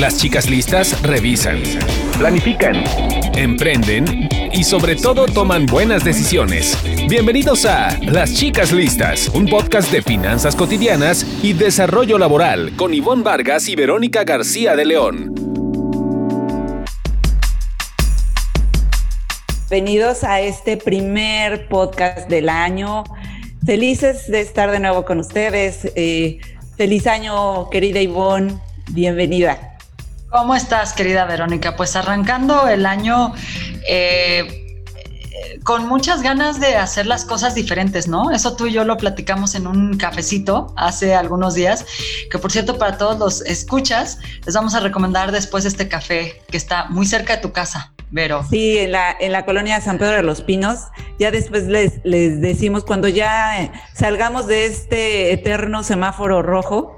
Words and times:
Las 0.00 0.16
chicas 0.16 0.48
listas 0.48 1.02
revisan, 1.02 1.62
planifican, 2.16 2.82
emprenden 3.36 4.30
y 4.50 4.64
sobre 4.64 4.96
todo 4.96 5.26
toman 5.26 5.66
buenas 5.66 6.04
decisiones. 6.04 6.74
Bienvenidos 7.06 7.66
a 7.66 7.98
Las 8.00 8.32
chicas 8.32 8.72
listas, 8.72 9.28
un 9.34 9.46
podcast 9.46 9.92
de 9.92 10.00
finanzas 10.00 10.56
cotidianas 10.56 11.26
y 11.42 11.52
desarrollo 11.52 12.16
laboral 12.16 12.72
con 12.76 12.94
Ivonne 12.94 13.22
Vargas 13.22 13.68
y 13.68 13.76
Verónica 13.76 14.24
García 14.24 14.74
de 14.74 14.86
León. 14.86 15.34
Bienvenidos 19.68 20.24
a 20.24 20.40
este 20.40 20.78
primer 20.78 21.68
podcast 21.68 22.26
del 22.30 22.48
año. 22.48 23.04
Felices 23.66 24.30
de 24.30 24.40
estar 24.40 24.70
de 24.70 24.80
nuevo 24.80 25.04
con 25.04 25.20
ustedes. 25.20 25.92
Eh, 25.94 26.38
feliz 26.78 27.06
año, 27.06 27.68
querida 27.68 28.00
Ivonne. 28.00 28.54
Bienvenida. 28.92 29.69
¿Cómo 30.30 30.54
estás, 30.54 30.92
querida 30.92 31.24
Verónica? 31.24 31.74
Pues 31.74 31.96
arrancando 31.96 32.68
el 32.68 32.86
año 32.86 33.34
eh, 33.88 34.78
con 35.64 35.88
muchas 35.88 36.22
ganas 36.22 36.60
de 36.60 36.76
hacer 36.76 37.06
las 37.06 37.24
cosas 37.24 37.56
diferentes, 37.56 38.06
¿no? 38.06 38.30
Eso 38.30 38.54
tú 38.54 38.68
y 38.68 38.72
yo 38.72 38.84
lo 38.84 38.96
platicamos 38.96 39.56
en 39.56 39.66
un 39.66 39.98
cafecito 39.98 40.72
hace 40.76 41.16
algunos 41.16 41.54
días, 41.54 41.84
que 42.30 42.38
por 42.38 42.52
cierto 42.52 42.78
para 42.78 42.96
todos 42.96 43.18
los 43.18 43.40
escuchas, 43.42 44.18
les 44.46 44.54
vamos 44.54 44.76
a 44.76 44.80
recomendar 44.80 45.32
después 45.32 45.64
este 45.64 45.88
café 45.88 46.40
que 46.48 46.56
está 46.56 46.84
muy 46.90 47.06
cerca 47.06 47.34
de 47.34 47.42
tu 47.42 47.50
casa. 47.50 47.92
Vero. 48.12 48.44
Sí, 48.48 48.78
en 48.78 48.92
la, 48.92 49.16
en 49.18 49.32
la 49.32 49.44
colonia 49.44 49.80
San 49.80 49.98
Pedro 49.98 50.14
de 50.16 50.22
los 50.22 50.42
Pinos. 50.42 50.78
Ya 51.18 51.32
después 51.32 51.64
les, 51.64 52.00
les 52.04 52.40
decimos, 52.40 52.84
cuando 52.84 53.08
ya 53.08 53.72
salgamos 53.94 54.46
de 54.46 54.66
este 54.66 55.32
eterno 55.32 55.82
semáforo 55.82 56.40
rojo, 56.40 56.96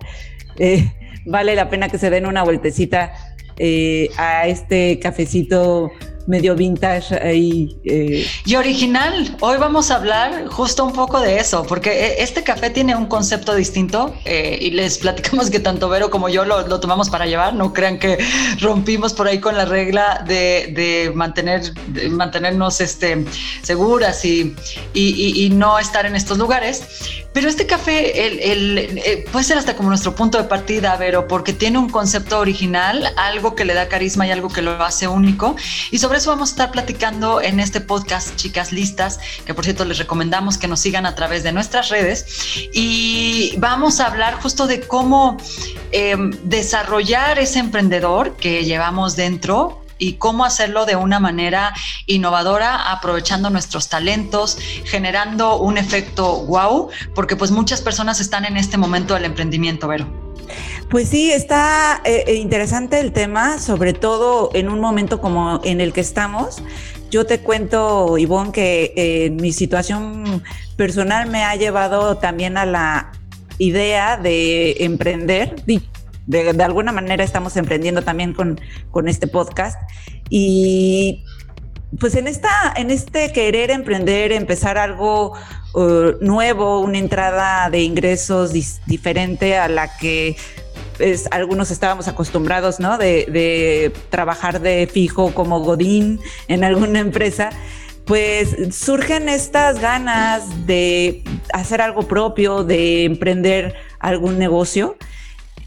eh, 0.58 0.92
vale 1.26 1.54
la 1.54 1.68
pena 1.68 1.88
que 1.88 1.98
se 1.98 2.10
den 2.10 2.26
una 2.26 2.42
vueltecita 2.42 3.12
eh, 3.58 4.08
a 4.16 4.46
este 4.46 4.98
cafecito 4.98 5.92
medio 6.26 6.54
vintage 6.54 7.14
ahí. 7.14 7.76
Eh. 7.84 8.26
Y 8.44 8.56
original. 8.56 9.36
Hoy 9.40 9.56
vamos 9.58 9.90
a 9.90 9.96
hablar 9.96 10.46
justo 10.48 10.84
un 10.84 10.92
poco 10.92 11.20
de 11.20 11.38
eso, 11.38 11.64
porque 11.64 11.90
e, 11.90 12.22
este 12.22 12.42
café 12.42 12.70
tiene 12.70 12.94
un 12.96 13.06
concepto 13.06 13.54
distinto 13.54 14.14
eh, 14.24 14.58
y 14.60 14.70
les 14.70 14.98
platicamos 14.98 15.50
que 15.50 15.60
tanto 15.60 15.88
Vero 15.88 16.10
como 16.10 16.28
yo 16.28 16.44
lo, 16.44 16.64
tomamos 16.80 17.10
para 17.10 17.26
llevar. 17.26 17.54
No 17.54 17.72
crean 17.72 17.98
que 17.98 18.18
rompimos 18.60 19.12
por 19.12 19.26
ahí 19.26 19.40
con 19.40 19.56
la 19.56 19.64
regla 19.64 20.24
de, 20.26 21.12
mantener, 21.14 21.62
mantenernos 22.10 22.80
este, 22.80 23.24
seguras 23.62 24.24
y, 24.24 24.54
y, 24.94 25.50
no 25.50 25.78
estar 25.78 26.06
en 26.06 26.16
estos 26.16 26.38
lugares. 26.38 26.82
Pero 27.32 27.48
este 27.48 27.66
café 27.66 28.26
el, 28.52 28.78
eh, 28.78 29.24
puede 29.32 29.44
ser 29.44 29.56
hasta 29.56 29.74
como 29.74 29.88
nuestro 29.88 30.14
punto 30.14 30.38
de 30.38 30.44
partida, 30.44 30.96
Vero, 30.96 31.26
porque 31.28 31.52
tiene 31.52 31.78
un 31.78 31.88
concepto 31.88 32.38
original, 32.38 33.10
algo 33.16 33.54
que 33.54 33.64
le 33.64 33.74
da 33.74 33.88
carisma 33.88 34.26
y 34.26 34.30
algo 34.30 34.48
que 34.48 34.60
lo 34.60 34.82
hace 34.82 35.08
único. 35.08 35.56
Y 35.90 35.98
sobre 35.98 36.11
eso 36.16 36.30
vamos 36.30 36.50
a 36.50 36.52
estar 36.52 36.70
platicando 36.70 37.40
en 37.40 37.60
este 37.60 37.80
podcast, 37.80 38.36
chicas 38.36 38.72
listas, 38.72 39.20
que 39.44 39.54
por 39.54 39.64
cierto 39.64 39.84
les 39.84 39.98
recomendamos 39.98 40.58
que 40.58 40.68
nos 40.68 40.80
sigan 40.80 41.06
a 41.06 41.14
través 41.14 41.42
de 41.42 41.52
nuestras 41.52 41.88
redes. 41.88 42.68
Y 42.72 43.54
vamos 43.58 44.00
a 44.00 44.06
hablar 44.06 44.34
justo 44.34 44.66
de 44.66 44.80
cómo 44.80 45.36
em, 45.92 46.30
desarrollar 46.44 47.38
ese 47.38 47.58
emprendedor 47.58 48.36
que 48.36 48.64
llevamos 48.64 49.16
dentro 49.16 49.82
y 49.98 50.14
cómo 50.14 50.44
hacerlo 50.44 50.84
de 50.84 50.96
una 50.96 51.20
manera 51.20 51.72
innovadora, 52.06 52.90
aprovechando 52.90 53.50
nuestros 53.50 53.88
talentos, 53.88 54.58
generando 54.84 55.58
un 55.58 55.78
efecto 55.78 56.44
wow, 56.46 56.90
porque 57.14 57.36
pues 57.36 57.52
muchas 57.52 57.80
personas 57.80 58.20
están 58.20 58.44
en 58.44 58.56
este 58.56 58.76
momento 58.76 59.14
del 59.14 59.26
emprendimiento, 59.26 59.86
Vero. 59.86 60.31
Pues 60.90 61.08
sí, 61.08 61.32
está 61.32 62.02
eh, 62.04 62.24
eh, 62.26 62.34
interesante 62.34 63.00
el 63.00 63.12
tema, 63.12 63.58
sobre 63.58 63.92
todo 63.92 64.50
en 64.54 64.68
un 64.68 64.80
momento 64.80 65.20
como 65.20 65.60
en 65.64 65.80
el 65.80 65.92
que 65.92 66.00
estamos. 66.00 66.62
Yo 67.10 67.26
te 67.26 67.40
cuento, 67.40 68.18
Ivonne, 68.18 68.52
que 68.52 68.92
eh, 68.96 69.30
mi 69.30 69.52
situación 69.52 70.42
personal 70.76 71.30
me 71.30 71.44
ha 71.44 71.56
llevado 71.56 72.18
también 72.18 72.56
a 72.56 72.66
la 72.66 73.12
idea 73.58 74.16
de 74.16 74.84
emprender, 74.84 75.56
de, 76.26 76.62
alguna 76.62 76.92
manera 76.92 77.24
estamos 77.24 77.56
emprendiendo 77.56 78.02
también 78.02 78.32
con, 78.32 78.60
con 78.90 79.08
este 79.08 79.26
podcast. 79.26 79.78
Y 80.28 81.24
pues 81.98 82.14
en, 82.14 82.26
esta, 82.26 82.72
en 82.76 82.90
este 82.90 83.32
querer 83.32 83.70
emprender, 83.70 84.32
empezar 84.32 84.78
algo 84.78 85.32
uh, 85.74 86.12
nuevo, 86.20 86.80
una 86.80 86.98
entrada 86.98 87.68
de 87.70 87.82
ingresos 87.82 88.52
diferente 88.86 89.56
a 89.58 89.68
la 89.68 89.96
que 89.98 90.36
pues, 90.96 91.28
algunos 91.30 91.70
estábamos 91.70 92.08
acostumbrados, 92.08 92.80
¿no? 92.80 92.98
De, 92.98 93.26
de, 93.26 93.92
trabajar 94.10 94.60
de 94.60 94.88
fijo 94.90 95.34
como 95.34 95.60
Godín 95.60 96.20
en 96.48 96.64
alguna 96.64 97.00
empresa, 97.00 97.50
pues 98.04 98.56
surgen 98.74 99.28
estas 99.28 99.80
ganas 99.80 100.66
de 100.66 101.22
hacer 101.52 101.80
algo 101.80 102.08
propio, 102.08 102.64
de 102.64 103.04
emprender 103.04 103.74
algún 103.98 104.38
negocio. 104.38 104.96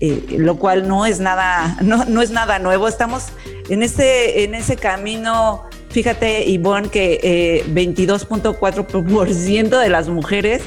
Eh, 0.01 0.35
lo 0.37 0.57
cual 0.57 0.89
no 0.89 1.05
es 1.05 1.21
nada, 1.21 1.77
no, 1.81 2.21
es 2.21 2.29
nada 2.31 2.59
nuevo. 2.59 2.87
Estamos 2.87 3.27
en 3.69 3.81
ese, 3.81 4.43
en 4.43 4.53
ese 4.53 4.75
camino. 4.75 5.63
Fíjate, 5.95 6.43
Ivonne, 6.43 6.89
que 6.89 7.63
22.4% 7.73 9.47
eh, 9.47 9.81
de 9.81 9.89
las 9.89 10.09
mujeres 10.09 10.61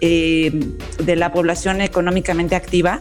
eh, 0.00 0.50
de 0.98 1.14
la 1.14 1.30
población 1.30 1.80
económicamente 1.80 2.56
activa 2.56 3.00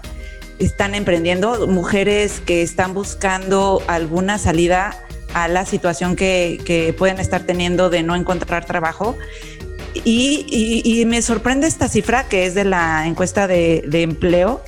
están 0.60 0.94
emprendiendo, 0.94 1.66
mujeres 1.66 2.40
que 2.40 2.62
están 2.62 2.94
buscando 2.94 3.82
alguna 3.88 4.38
salida 4.38 4.96
a 5.34 5.48
la 5.48 5.66
situación 5.66 6.16
que, 6.16 6.94
pueden 7.00 7.20
estar 7.20 7.42
teniendo 7.42 7.90
de 7.90 8.04
no 8.04 8.16
encontrar 8.16 8.66
trabajo. 8.66 9.18
Y, 10.04 11.04
me 11.08 11.24
sorprende 11.24 11.66
esta 11.66 11.88
cifra 11.90 12.28
que 12.28 12.46
es 12.46 12.54
de 12.54 12.66
la 12.66 13.08
encuesta 13.08 13.48
de 13.48 13.82
empleo, 14.04 14.62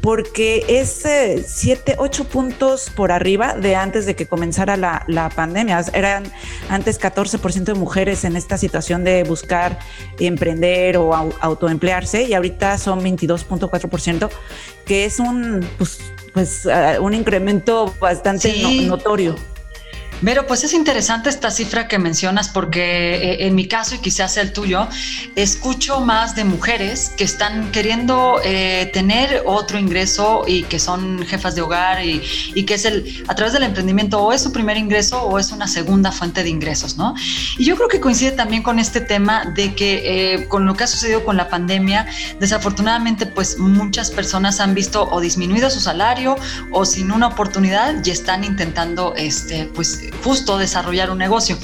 porque 0.00 0.64
es 0.68 1.06
7, 1.46 1.96
8 1.98 2.24
puntos 2.24 2.90
por 2.90 3.12
arriba 3.12 3.54
de 3.54 3.76
antes 3.76 4.06
de 4.06 4.14
que 4.14 4.26
comenzara 4.26 4.76
la, 4.76 5.04
la 5.08 5.28
pandemia. 5.28 5.84
Eran 5.92 6.24
antes 6.68 7.00
14% 7.00 7.64
de 7.64 7.74
mujeres 7.74 8.24
en 8.24 8.36
esta 8.36 8.58
situación 8.58 9.04
de 9.04 9.24
buscar 9.24 9.78
emprender 10.18 10.96
o 10.96 11.14
autoemplearse 11.14 12.22
y 12.24 12.34
ahorita 12.34 12.78
son 12.78 13.00
22.4%, 13.00 14.30
que 14.84 15.04
es 15.04 15.18
un, 15.18 15.66
pues, 15.78 15.98
pues, 16.32 16.66
uh, 16.66 17.02
un 17.02 17.14
incremento 17.14 17.94
bastante 18.00 18.52
notorio. 18.86 19.34
Pero 20.24 20.46
pues 20.46 20.64
es 20.64 20.74
interesante 20.74 21.28
esta 21.28 21.50
cifra 21.50 21.88
que 21.88 21.98
mencionas 21.98 22.48
porque 22.48 23.14
eh, 23.14 23.46
en 23.46 23.54
mi 23.54 23.66
caso 23.66 23.94
y 23.94 23.98
quizás 23.98 24.36
el 24.36 24.52
tuyo, 24.52 24.88
escucho 25.36 26.00
más 26.00 26.34
de 26.34 26.44
mujeres 26.44 27.12
que 27.16 27.24
están 27.24 27.70
queriendo 27.70 28.40
eh, 28.44 28.90
tener 28.92 29.42
otro 29.46 29.78
ingreso 29.78 30.44
y 30.46 30.64
que 30.64 30.78
son 30.78 31.24
jefas 31.24 31.54
de 31.54 31.62
hogar 31.62 32.04
y, 32.04 32.22
y, 32.54 32.64
que 32.64 32.74
es 32.74 32.84
el, 32.84 33.24
a 33.28 33.34
través 33.34 33.52
del 33.52 33.62
emprendimiento 33.62 34.20
o 34.20 34.32
es 34.32 34.42
su 34.42 34.52
primer 34.52 34.76
ingreso 34.76 35.22
o 35.22 35.38
es 35.38 35.52
una 35.52 35.68
segunda 35.68 36.12
fuente 36.12 36.42
de 36.42 36.48
ingresos, 36.48 36.96
¿no? 36.96 37.14
Y 37.56 37.64
yo 37.64 37.76
creo 37.76 37.88
que 37.88 38.00
coincide 38.00 38.32
también 38.32 38.62
con 38.62 38.78
este 38.78 39.00
tema 39.00 39.44
de 39.54 39.74
que 39.74 40.34
eh, 40.34 40.48
con 40.48 40.66
lo 40.66 40.74
que 40.74 40.84
ha 40.84 40.86
sucedido 40.86 41.24
con 41.24 41.36
la 41.36 41.48
pandemia, 41.48 42.06
desafortunadamente 42.40 43.26
pues 43.26 43.58
muchas 43.58 44.10
personas 44.10 44.60
han 44.60 44.74
visto 44.74 45.08
o 45.10 45.20
disminuido 45.20 45.70
su 45.70 45.80
salario 45.80 46.36
o 46.72 46.84
sin 46.84 47.12
una 47.12 47.28
oportunidad 47.28 47.94
y 48.04 48.10
están 48.10 48.44
intentando 48.44 49.14
este 49.16 49.66
pues 49.74 50.07
justo 50.22 50.58
desarrollar 50.58 51.10
un 51.10 51.18
negocio. 51.18 51.56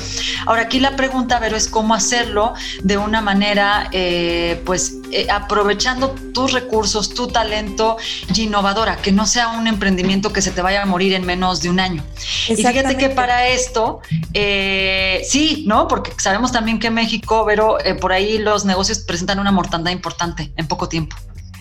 Ahora 0.47 0.63
aquí 0.63 0.81
la 0.81 0.97
pregunta, 0.97 1.39
Vero, 1.39 1.57
es 1.57 1.69
cómo 1.69 1.95
hacerlo 1.95 2.55
de 2.83 2.97
una 2.97 3.21
manera, 3.21 3.89
eh, 3.93 4.61
pues, 4.65 4.97
eh, 5.11 5.27
aprovechando 5.31 6.11
tus 6.33 6.53
recursos, 6.53 7.15
tu 7.15 7.29
talento 7.29 7.97
y 8.35 8.43
innovadora, 8.43 8.97
que 8.97 9.13
no 9.13 9.27
sea 9.27 9.49
un 9.49 9.67
emprendimiento 9.67 10.33
que 10.33 10.43
se 10.43 10.51
te 10.51 10.63
vaya 10.63 10.83
a 10.83 10.87
morir 10.87 11.13
en 11.15 11.25
menos 11.25 11.63
de 11.63 11.71
un 11.71 11.81
año. 11.81 12.05
Y 12.49 12.57
fíjate 12.57 12.97
que 12.97 13.11
para 13.11 13.49
esto, 13.49 14.01
eh, 14.33 15.23
sí, 15.29 15.65
¿no? 15.67 15.89
Porque 15.89 16.13
sabemos 16.19 16.53
también 16.53 16.79
que 16.79 16.91
México, 16.91 17.45
Vero, 17.45 17.79
por 18.01 18.13
ahí 18.13 18.39
los 18.39 18.65
negocios 18.65 18.99
presentan 19.01 19.39
una 19.39 19.53
mortandad 19.53 19.93
importante 19.93 20.53
en 20.57 20.67
poco 20.67 20.89
tiempo. 20.89 21.17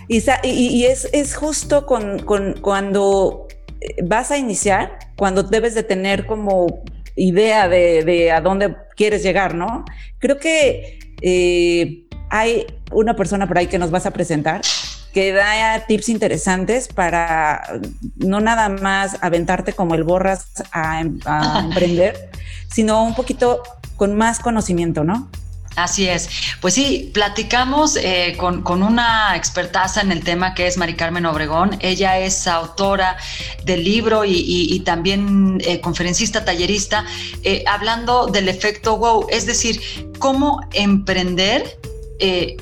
Y, 0.08 0.86
es, 0.86 1.08
es, 1.14 1.36
justo 1.36 1.86
con, 1.86 2.20
con, 2.20 2.54
cuando 2.62 3.48
vas 4.04 4.32
a 4.32 4.38
iniciar 4.38 5.00
cuando 5.16 5.44
debes 5.44 5.76
de 5.76 5.84
tener 5.84 6.26
como 6.26 6.84
idea 7.16 7.68
de, 7.68 8.32
a 8.32 8.42
dónde 8.42 8.76
quieres 8.96 9.24
llegar, 9.24 9.56
¿no? 9.56 9.86
Creo 10.20 10.40
que 10.40 11.00
eh, 11.22 12.08
hay 12.30 12.66
una 12.92 13.16
persona 13.16 13.48
por 13.48 13.58
ahí 13.58 13.68
que 13.68 13.80
nos 13.80 13.92
vas 13.92 14.06
a 14.06 14.12
presentar 14.12 14.62
que 15.14 15.32
da 15.32 15.86
tips 15.86 16.10
interesantes 16.10 16.88
para 16.88 17.80
no 18.16 18.42
nada 18.42 18.68
más 18.70 19.18
aventarte 19.22 19.74
como 19.74 19.94
el 19.94 20.04
borras 20.04 20.48
a, 20.72 21.04
a 21.26 21.60
emprender, 21.66 22.32
sino 22.68 23.04
un 23.04 23.14
poquito 23.14 23.62
con 23.96 24.16
más 24.16 24.40
conocimiento, 24.40 25.04
¿no? 25.04 25.30
Así 25.76 26.08
es. 26.08 26.30
Pues 26.62 26.76
sí, 26.76 27.10
platicamos 27.14 27.96
eh, 27.96 28.36
con, 28.38 28.84
una 28.84 29.36
expertaza 29.36 30.02
en 30.02 30.12
el 30.12 30.24
tema 30.24 30.54
que 30.54 30.68
es 30.68 30.78
Mari 30.78 30.96
Carmen 30.96 31.26
Obregón. 31.26 31.78
Ella 31.80 32.20
es 32.20 32.48
autora 32.48 33.18
del 33.66 33.84
libro 33.84 34.24
y, 34.26 34.80
también 34.86 35.60
eh, 35.66 35.80
conferencista, 35.82 36.46
tallerista, 36.46 37.06
eh, 37.44 37.64
hablando 37.68 38.28
del 38.28 38.50
efecto 38.50 38.98
wow, 38.98 39.28
es 39.30 39.46
decir, 39.46 39.82
cómo 40.20 40.60
emprender 40.74 41.80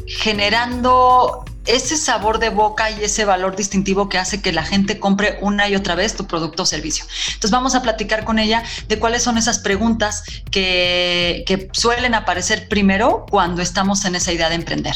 generando 0.07 1.45
ese 1.65 1.97
sabor 1.97 2.39
de 2.39 2.49
boca 2.49 2.89
y 2.91 3.03
ese 3.03 3.25
valor 3.25 3.55
distintivo 3.55 4.09
que 4.09 4.17
hace 4.17 4.41
que 4.41 4.51
la 4.51 4.63
gente 4.63 4.99
compre 4.99 5.37
una 5.41 5.69
y 5.69 5.75
otra 5.75 5.95
vez 5.95 6.15
tu 6.15 6.25
producto 6.27 6.63
o 6.63 6.65
servicio. 6.65 7.05
Entonces 7.27 7.51
vamos 7.51 7.75
a 7.75 7.81
platicar 7.81 8.23
con 8.23 8.39
ella 8.39 8.63
de 8.87 8.99
cuáles 8.99 9.23
son 9.23 9.37
esas 9.37 9.59
preguntas 9.59 10.23
que, 10.49 11.43
que 11.45 11.69
suelen 11.73 12.15
aparecer 12.15 12.67
primero 12.67 13.25
cuando 13.29 13.61
estamos 13.61 14.05
en 14.05 14.15
esa 14.15 14.31
idea 14.31 14.49
de 14.49 14.55
emprender. 14.55 14.95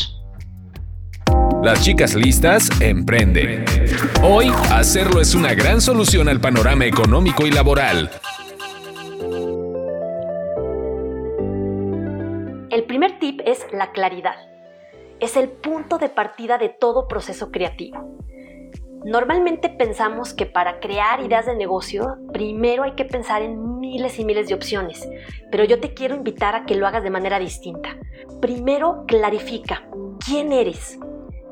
Las 1.64 1.82
chicas 1.82 2.14
listas 2.14 2.70
emprenden. 2.80 3.66
Hoy, 4.22 4.52
hacerlo 4.72 5.20
es 5.20 5.34
una 5.34 5.54
gran 5.56 5.82
solución 5.82 6.30
al 6.30 6.40
panorama 6.40 6.86
económico 6.86 7.46
y 7.48 7.52
laboral. 7.52 8.12
El 12.70 12.84
primer 12.84 13.18
tip 13.20 13.42
es 13.46 13.60
la 13.72 13.92
claridad 13.92 14.36
es 15.26 15.36
el 15.36 15.50
punto 15.50 15.98
de 15.98 16.10
partida 16.10 16.58
de 16.58 16.70
todo 16.70 17.08
proceso 17.08 17.52
creativo. 17.52 18.16
Normalmente 19.04 19.70
pensamos 19.70 20.34
que 20.34 20.46
para 20.46 20.80
crear 20.80 21.20
ideas 21.20 21.46
de 21.48 21.56
negocio, 21.56 22.18
primero 22.32 22.84
hay 22.84 22.94
que 22.94 23.06
pensar 23.06 23.42
en 23.42 23.80
miles 23.80 24.20
y 24.20 24.26
miles 24.26 24.48
de 24.48 24.54
opciones, 24.54 25.08
pero 25.52 25.64
yo 25.64 25.80
te 25.80 25.94
quiero 25.94 26.16
invitar 26.16 26.56
a 26.56 26.66
que 26.66 26.76
lo 26.76 26.88
hagas 26.88 27.04
de 27.04 27.10
manera 27.10 27.40
distinta. 27.40 27.98
Primero 28.40 29.04
clarifica 29.08 29.88
quién 30.24 30.52
eres, 30.52 31.00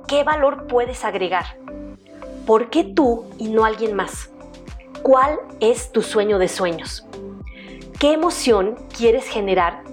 qué 0.08 0.24
valor 0.24 0.68
puedes 0.68 1.04
agregar, 1.04 1.58
por 2.46 2.70
qué 2.70 2.84
tú 2.84 3.26
y 3.40 3.50
no 3.50 3.66
alguien 3.66 3.96
más, 3.96 4.32
cuál 5.02 5.40
es 5.60 5.92
tu 5.92 6.02
sueño 6.04 6.38
de 6.38 6.48
sueños, 6.48 7.08
qué 8.00 8.14
emoción 8.14 8.78
quieres 8.96 9.28
generar 9.28 9.84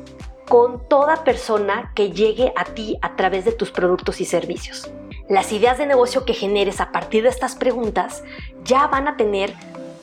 con 0.51 0.89
toda 0.89 1.23
persona 1.23 1.93
que 1.95 2.11
llegue 2.11 2.53
a 2.57 2.65
ti 2.65 2.99
a 3.03 3.15
través 3.15 3.45
de 3.45 3.53
tus 3.53 3.71
productos 3.71 4.21
y 4.21 4.25
servicios. 4.25 4.91
Las 5.29 5.53
ideas 5.53 5.79
de 5.79 5.87
negocio 5.87 6.25
que 6.25 6.35
generes 6.35 6.81
a 6.81 6.91
partir 6.91 7.23
de 7.23 7.29
estas 7.29 7.55
preguntas 7.55 8.25
ya 8.65 8.89
van 8.89 9.07
a 9.07 9.17
tener 9.17 9.55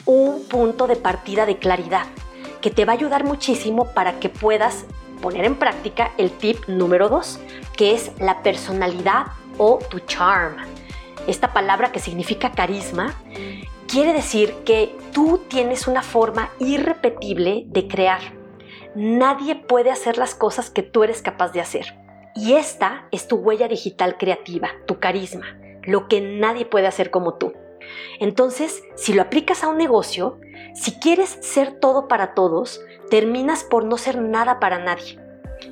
un 0.06 0.48
punto 0.48 0.88
de 0.88 0.96
partida 0.96 1.46
de 1.46 1.58
claridad 1.58 2.06
que 2.62 2.72
te 2.72 2.86
va 2.86 2.94
a 2.94 2.96
ayudar 2.96 3.26
muchísimo 3.26 3.92
para 3.94 4.22
que 4.22 4.30
puedas 4.30 4.86
poner 5.22 5.44
en 5.44 5.58
práctica 5.58 6.14
el 6.18 6.32
tip 6.32 6.66
número 6.70 7.10
2, 7.10 7.42
que 7.76 7.94
es 7.94 8.14
la 8.18 8.42
personalidad 8.42 9.26
o 9.58 9.80
tu 9.90 10.00
charm. 10.00 10.56
Esta 11.28 11.52
palabra 11.52 11.92
que 11.92 12.00
significa 12.00 12.54
carisma 12.54 13.16
quiere 13.86 14.14
decir 14.14 14.54
que 14.64 14.96
tú 15.12 15.42
tienes 15.50 15.88
una 15.90 16.04
forma 16.04 16.52
irrepetible 16.58 17.66
de 17.68 17.88
crear 17.90 18.37
nadie 18.98 19.56
puede 19.56 19.92
hacer 19.92 20.18
las 20.18 20.34
cosas 20.34 20.72
que 20.72 20.82
tú 20.82 21.04
eres 21.04 21.22
capaz 21.22 21.52
de 21.54 21.62
hacer. 21.62 21.96
Y 22.36 22.54
esta 22.54 23.08
es 23.12 23.28
tu 23.28 23.36
huella 23.38 23.68
digital 23.68 24.18
creativa, 24.18 24.70
tu 24.88 25.00
carisma, 25.00 25.58
lo 25.84 26.08
que 26.08 26.20
nadie 26.20 26.66
puede 26.66 26.88
hacer 26.88 27.12
como 27.12 27.36
tú. 27.36 27.54
Entonces, 28.20 28.84
si 28.96 29.14
lo 29.14 29.22
aplicas 29.22 29.64
a 29.64 29.68
un 29.68 29.78
negocio, 29.78 30.40
si 30.74 31.00
quieres 31.00 31.38
ser 31.42 31.80
todo 31.80 32.08
para 32.08 32.34
todos, 32.34 32.82
terminas 33.10 33.64
por 33.64 33.86
no 33.86 33.98
ser 33.98 34.20
nada 34.20 34.60
para 34.60 34.80
nadie. 34.80 35.20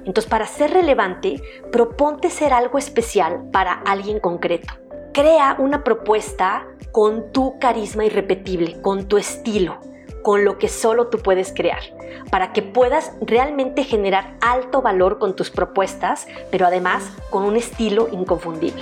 Entonces, 0.06 0.30
para 0.30 0.46
ser 0.46 0.72
relevante, 0.72 1.42
proponte 1.72 2.30
ser 2.30 2.54
algo 2.54 2.78
especial 2.78 3.50
para 3.52 3.74
alguien 3.74 4.20
concreto. 4.20 4.74
Crea 5.14 5.56
una 5.58 5.84
propuesta 5.84 6.68
con 6.92 7.32
tu 7.32 7.58
carisma 7.58 8.06
irrepetible, 8.06 8.82
con 8.82 9.08
tu 9.08 9.18
estilo, 9.18 9.80
con 10.26 10.44
lo 10.44 10.58
que 10.58 10.70
solo 10.70 11.06
tú 11.06 11.20
puedes 11.20 11.54
crear, 11.54 11.84
para 12.32 12.52
que 12.52 12.64
puedas 12.64 13.12
realmente 13.22 13.84
generar 13.84 14.38
alto 14.42 14.82
valor 14.82 15.20
con 15.20 15.36
tus 15.36 15.52
propuestas, 15.52 16.26
pero 16.50 16.66
además 16.66 17.04
con 17.30 17.44
un 17.44 17.56
estilo 17.56 18.10
inconfundible. 18.12 18.82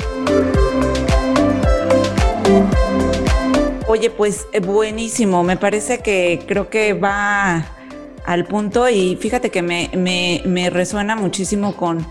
Oye, 3.87 4.09
pues 4.09 4.47
eh, 4.53 4.61
buenísimo, 4.61 5.43
me 5.43 5.57
parece 5.57 5.99
que 5.99 6.41
creo 6.47 6.69
que 6.69 6.93
va 6.93 7.65
al 8.23 8.45
punto 8.45 8.87
y 8.87 9.17
fíjate 9.17 9.49
que 9.49 9.61
me, 9.61 10.69
resuena 10.71 11.17
muchísimo 11.17 11.75
con, 11.75 12.07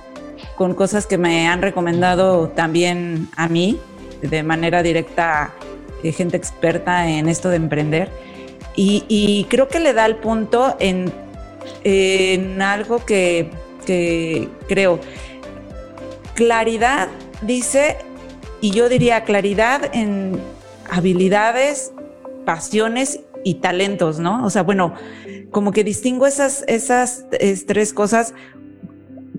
con 0.56 0.74
cosas 0.74 1.06
que 1.06 1.16
me 1.16 1.48
han 1.48 1.62
recomendado 1.62 2.50
también 2.50 3.30
a 3.38 3.48
mí 3.48 3.80
de 4.20 4.42
manera 4.42 4.82
directa 4.82 5.54
eh, 6.02 6.12
gente 6.12 6.36
experta 6.36 7.08
en 7.08 7.30
esto 7.30 7.48
de 7.48 7.56
emprender 7.56 8.10
y, 8.74 9.46
creo 9.50 9.68
que 9.68 9.80
le 9.80 9.92
da 9.92 10.06
el 10.06 10.16
punto 10.16 10.76
en, 10.80 11.12
algo 12.62 13.04
que, 13.04 13.50
creo. 14.68 15.00
Claridad 16.34 17.08
dice, 17.42 17.98
y 18.60 18.70
yo 18.70 18.88
diría 18.88 19.24
claridad 19.24 19.90
en 19.92 20.40
habilidades, 20.90 21.92
pasiones 22.44 23.20
y 23.44 23.54
talentos, 23.54 24.18
¿no? 24.18 24.44
O 24.44 24.50
sea, 24.50 24.62
bueno, 24.62 24.94
como 25.50 25.72
que 25.72 25.84
distingo 25.84 26.26
esas, 26.26 26.64
esas 26.68 27.26
tres 27.66 27.92
cosas. 27.92 28.34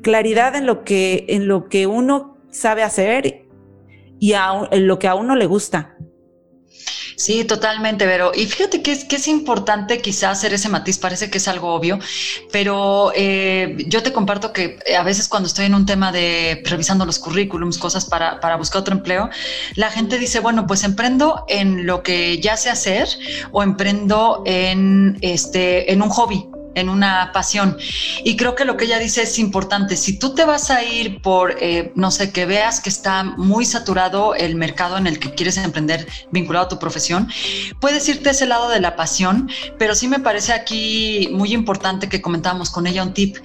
Claridad 0.02 0.56
en 0.56 0.66
lo 0.66 0.84
que, 0.84 1.26
en 1.30 1.48
lo 1.48 1.68
que 1.70 1.88
uno 1.88 2.38
sabe 2.52 2.84
hacer 2.84 3.46
y 4.20 4.34
en 4.34 4.88
lo 4.88 5.00
que 5.00 5.08
a 5.08 5.16
uno 5.16 5.36
le 5.36 5.48
gusta. 5.48 5.93
Sí, 7.16 7.44
totalmente, 7.46 8.06
Vero. 8.06 8.32
Y 8.34 8.46
fíjate 8.46 8.82
que 8.82 8.92
es, 8.92 9.06
que 9.06 9.18
es 9.18 9.28
importante 9.28 10.02
quizás 10.02 10.38
hacer 10.38 10.54
ese 10.54 10.70
matiz, 10.70 10.98
parece 10.98 11.30
que 11.30 11.38
es 11.38 11.48
algo 11.48 11.74
obvio, 11.74 12.00
pero 12.52 13.12
eh, 13.16 13.78
yo 13.88 14.04
te 14.04 14.12
comparto 14.12 14.54
que 14.54 14.80
eh, 14.86 14.96
a 14.96 15.04
veces 15.04 15.28
cuando 15.28 15.48
estoy 15.48 15.66
en 15.66 15.76
un 15.76 15.86
tema 15.86 16.12
de 16.12 16.62
revisando 16.66 17.06
los 17.06 17.20
currículums, 17.20 17.78
cosas 17.78 18.06
para, 18.06 18.40
para 18.40 18.56
buscar 18.58 18.82
otro 18.82 18.96
empleo, 18.96 19.30
la 19.76 19.90
gente 19.90 20.18
dice, 20.18 20.40
bueno, 20.40 20.68
pues 20.68 20.84
emprendo 20.84 21.46
en 21.48 21.86
lo 21.86 22.04
que 22.04 22.40
ya 22.40 22.58
sé 22.58 22.70
hacer 22.70 23.08
o 23.52 23.64
emprendo 23.64 24.44
en, 24.46 25.18
este, 25.22 25.92
en 25.92 26.02
un 26.02 26.10
hobby 26.10 26.53
en 26.76 26.90
una 26.90 27.32
pasión. 27.34 27.78
Y 28.24 28.36
creo 28.36 28.56
que 28.56 28.66
lo 28.66 28.78
que 28.78 28.86
ella 28.86 29.00
dice 29.00 29.24
es 29.24 29.40
importante. 29.40 29.98
Si 29.98 30.18
tú 30.18 30.36
te 30.36 30.46
vas 30.46 30.70
a 30.70 30.84
ir 30.84 31.22
por, 31.22 31.56
eh, 31.60 31.92
no 31.96 32.12
sé, 32.12 32.32
que 32.32 32.46
veas 32.46 32.80
que 32.82 32.90
está 32.90 33.24
muy 33.24 33.66
saturado 33.66 34.36
el 34.36 34.56
mercado 34.56 34.98
en 34.98 35.08
el 35.08 35.20
que 35.20 35.34
quieres 35.34 35.58
emprender 35.58 36.08
vinculado 36.32 36.66
a 36.66 36.70
tu 36.70 36.80
profesión, 36.80 37.30
puedes 37.80 38.08
irte 38.10 38.30
a 38.30 38.32
ese 38.32 38.46
lado 38.46 38.70
de 38.70 38.80
la 38.80 38.96
pasión, 38.96 39.50
pero 39.78 39.96
sí 39.96 40.08
me 40.08 40.20
parece 40.20 40.54
aquí 40.54 41.30
muy 41.32 41.54
importante 41.54 42.10
que 42.10 42.22
comentamos 42.22 42.70
con 42.70 42.88
ella 42.88 43.04
un 43.04 43.14
tip. 43.14 43.38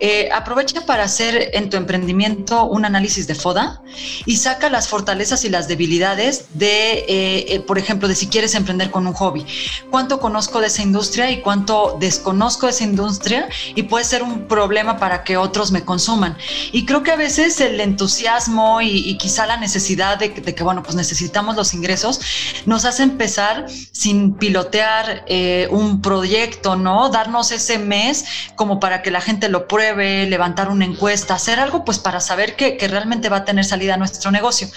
Eh, 0.00 0.28
aprovecha 0.32 0.84
para 0.86 1.04
hacer 1.04 1.50
en 1.54 1.70
tu 1.70 1.76
emprendimiento 1.76 2.64
un 2.64 2.84
análisis 2.84 3.26
de 3.26 3.34
FODA 3.34 3.82
y 4.24 4.36
saca 4.36 4.70
las 4.70 4.88
fortalezas 4.88 5.44
y 5.44 5.48
las 5.48 5.68
debilidades 5.68 6.46
de, 6.54 7.04
eh, 7.08 7.60
por 7.66 7.78
ejemplo, 7.78 8.08
de 8.08 8.14
si 8.14 8.28
quieres 8.28 8.54
emprender 8.54 8.90
con 8.90 9.06
un 9.06 9.14
hobby. 9.14 9.44
¿Cuánto 9.90 10.20
conozco 10.20 10.60
de 10.60 10.68
esa 10.68 10.82
industria 10.82 11.30
y 11.30 11.40
cuánto 11.40 11.96
desconozco 11.98 12.66
de 12.66 12.72
industria 12.84 13.48
y 13.74 13.84
puede 13.84 14.04
ser 14.04 14.22
un 14.22 14.46
problema 14.48 14.98
para 14.98 15.24
que 15.24 15.36
otros 15.36 15.72
me 15.72 15.84
consuman. 15.84 16.36
Y 16.72 16.86
creo 16.86 17.02
que 17.02 17.10
a 17.10 17.16
veces 17.16 17.60
el 17.60 17.80
entusiasmo 17.80 18.80
y, 18.80 19.16
quizá 19.18 19.46
la 19.46 19.56
necesidad 19.56 20.18
de, 20.18 20.32
que, 20.32 20.62
bueno, 20.62 20.82
pues 20.82 20.94
necesitamos 20.94 21.56
los 21.56 21.74
ingresos, 21.74 22.20
nos 22.66 22.84
hace 22.84 23.02
empezar 23.02 23.66
sin 23.92 24.34
pilotear 24.34 25.24
eh, 25.26 25.68
un 25.70 26.02
proyecto, 26.02 26.76
¿no? 26.76 27.08
Darnos 27.08 27.50
ese 27.52 27.78
mes 27.78 28.24
como 28.56 28.78
para 28.78 29.02
que 29.02 29.10
la 29.10 29.20
gente 29.20 29.48
lo 29.48 29.68
pruebe, 29.68 30.26
levantar 30.26 30.68
una 30.68 30.84
encuesta, 30.84 31.34
hacer 31.34 31.58
algo 31.60 31.84
pues 31.84 31.98
para 31.98 32.20
saber 32.20 32.56
que, 32.56 32.76
que 32.76 32.88
realmente 32.88 33.28
va 33.28 33.38
a 33.38 33.44
tener 33.44 33.64
salida 33.64 33.96
nuestro 33.96 34.30
negocio. 34.30 34.68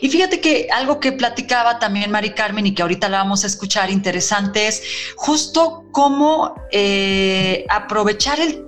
Y 0.00 0.08
fíjate 0.08 0.40
que 0.40 0.68
algo 0.72 1.00
que 1.00 1.12
platicaba 1.12 1.78
también 1.78 2.10
Mari 2.10 2.30
Carmen 2.30 2.66
y 2.66 2.74
que 2.74 2.82
ahorita 2.82 3.08
la 3.08 3.18
vamos 3.18 3.44
a 3.44 3.46
escuchar 3.46 3.90
interesante 3.90 4.68
es 4.68 4.82
justo 5.16 5.84
cómo 5.92 6.54
eh, 6.70 7.37
aprovechar 7.68 8.40
el 8.40 8.64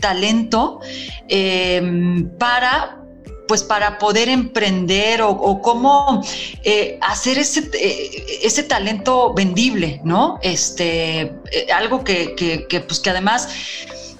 talento 0.00 0.80
eh, 1.28 1.82
para 2.38 2.94
pues 3.48 3.62
para 3.62 3.96
poder 3.96 4.28
emprender 4.28 5.22
o, 5.22 5.62
cómo 5.62 6.22
eh, 6.64 6.98
hacer 7.00 7.38
ese, 7.38 7.70
ese 8.42 8.62
talento 8.62 9.32
vendible, 9.32 10.02
¿no? 10.04 10.38
Este, 10.42 11.32
algo 11.74 12.04
que, 12.04 12.34
que, 12.68 12.80
pues 12.80 13.00
que 13.00 13.08
además 13.08 13.48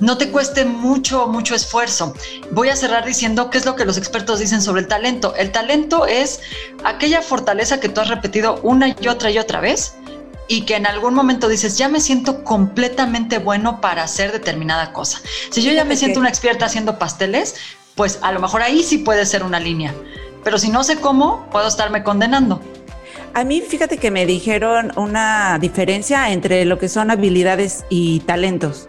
no 0.00 0.16
te 0.16 0.30
cueste 0.30 0.64
mucho, 0.64 1.26
mucho 1.26 1.54
esfuerzo. 1.54 2.14
Voy 2.52 2.70
a 2.70 2.76
cerrar 2.76 3.04
diciendo 3.04 3.50
qué 3.50 3.58
es 3.58 3.66
lo 3.66 3.76
que 3.76 3.84
los 3.84 3.98
expertos 3.98 4.38
dicen 4.38 4.62
sobre 4.62 4.80
el 4.80 4.88
talento. 4.88 5.34
El 5.36 5.52
talento 5.52 6.06
es 6.06 6.40
aquella 6.84 7.20
fortaleza 7.20 7.80
que 7.80 7.90
tú 7.90 8.00
has 8.00 8.08
repetido 8.08 8.58
una 8.62 8.96
y 8.98 9.08
otra 9.08 9.30
y 9.30 9.38
otra 9.38 9.60
vez 9.60 9.94
y 10.48 10.62
que 10.62 10.76
en 10.76 10.86
algún 10.86 11.14
momento 11.14 11.46
dices, 11.46 11.76
ya 11.76 11.88
me 11.88 12.00
siento 12.00 12.42
completamente 12.42 13.38
bueno 13.38 13.80
para 13.80 14.02
hacer 14.02 14.32
determinada 14.32 14.92
cosa. 14.92 15.20
Si 15.50 15.62
yo 15.62 15.72
ya 15.72 15.84
me 15.84 15.96
siento 15.96 16.18
una 16.18 16.30
experta 16.30 16.64
haciendo 16.64 16.98
pasteles, 16.98 17.54
pues 17.94 18.18
a 18.22 18.32
lo 18.32 18.40
mejor 18.40 18.62
ahí 18.62 18.82
sí 18.82 18.98
puede 18.98 19.26
ser 19.26 19.42
una 19.42 19.60
línea. 19.60 19.94
Pero 20.42 20.58
si 20.58 20.70
no 20.70 20.82
sé 20.84 20.96
cómo, 20.96 21.46
puedo 21.50 21.68
estarme 21.68 22.02
condenando. 22.02 22.60
A 23.34 23.44
mí, 23.44 23.60
fíjate 23.60 23.98
que 23.98 24.10
me 24.10 24.24
dijeron 24.24 24.92
una 24.96 25.58
diferencia 25.60 26.32
entre 26.32 26.64
lo 26.64 26.78
que 26.78 26.88
son 26.88 27.10
habilidades 27.10 27.84
y 27.90 28.20
talentos. 28.20 28.86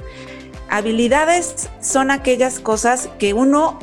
Habilidades 0.69 1.69
son 1.81 2.09
aquellas 2.09 2.59
cosas 2.59 3.09
que 3.19 3.33
uno 3.33 3.79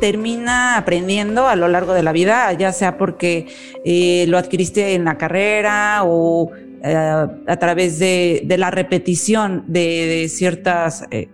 termina 0.00 0.76
aprendiendo 0.76 1.48
a 1.48 1.56
lo 1.56 1.68
largo 1.68 1.94
de 1.94 2.02
la 2.02 2.12
vida, 2.12 2.52
ya 2.52 2.72
sea 2.72 2.98
porque 2.98 3.46
eh, 3.84 4.26
lo 4.28 4.36
adquiriste 4.36 4.94
en 4.94 5.04
la 5.04 5.16
carrera 5.16 6.02
o 6.04 6.50
eh, 6.86 6.94
a 6.94 7.56
través 7.58 7.98
de, 7.98 8.46
la 8.56 8.70
repetición 8.70 9.64
de, 9.66 10.28
ciertas 10.28 11.04
eh, 11.10 11.28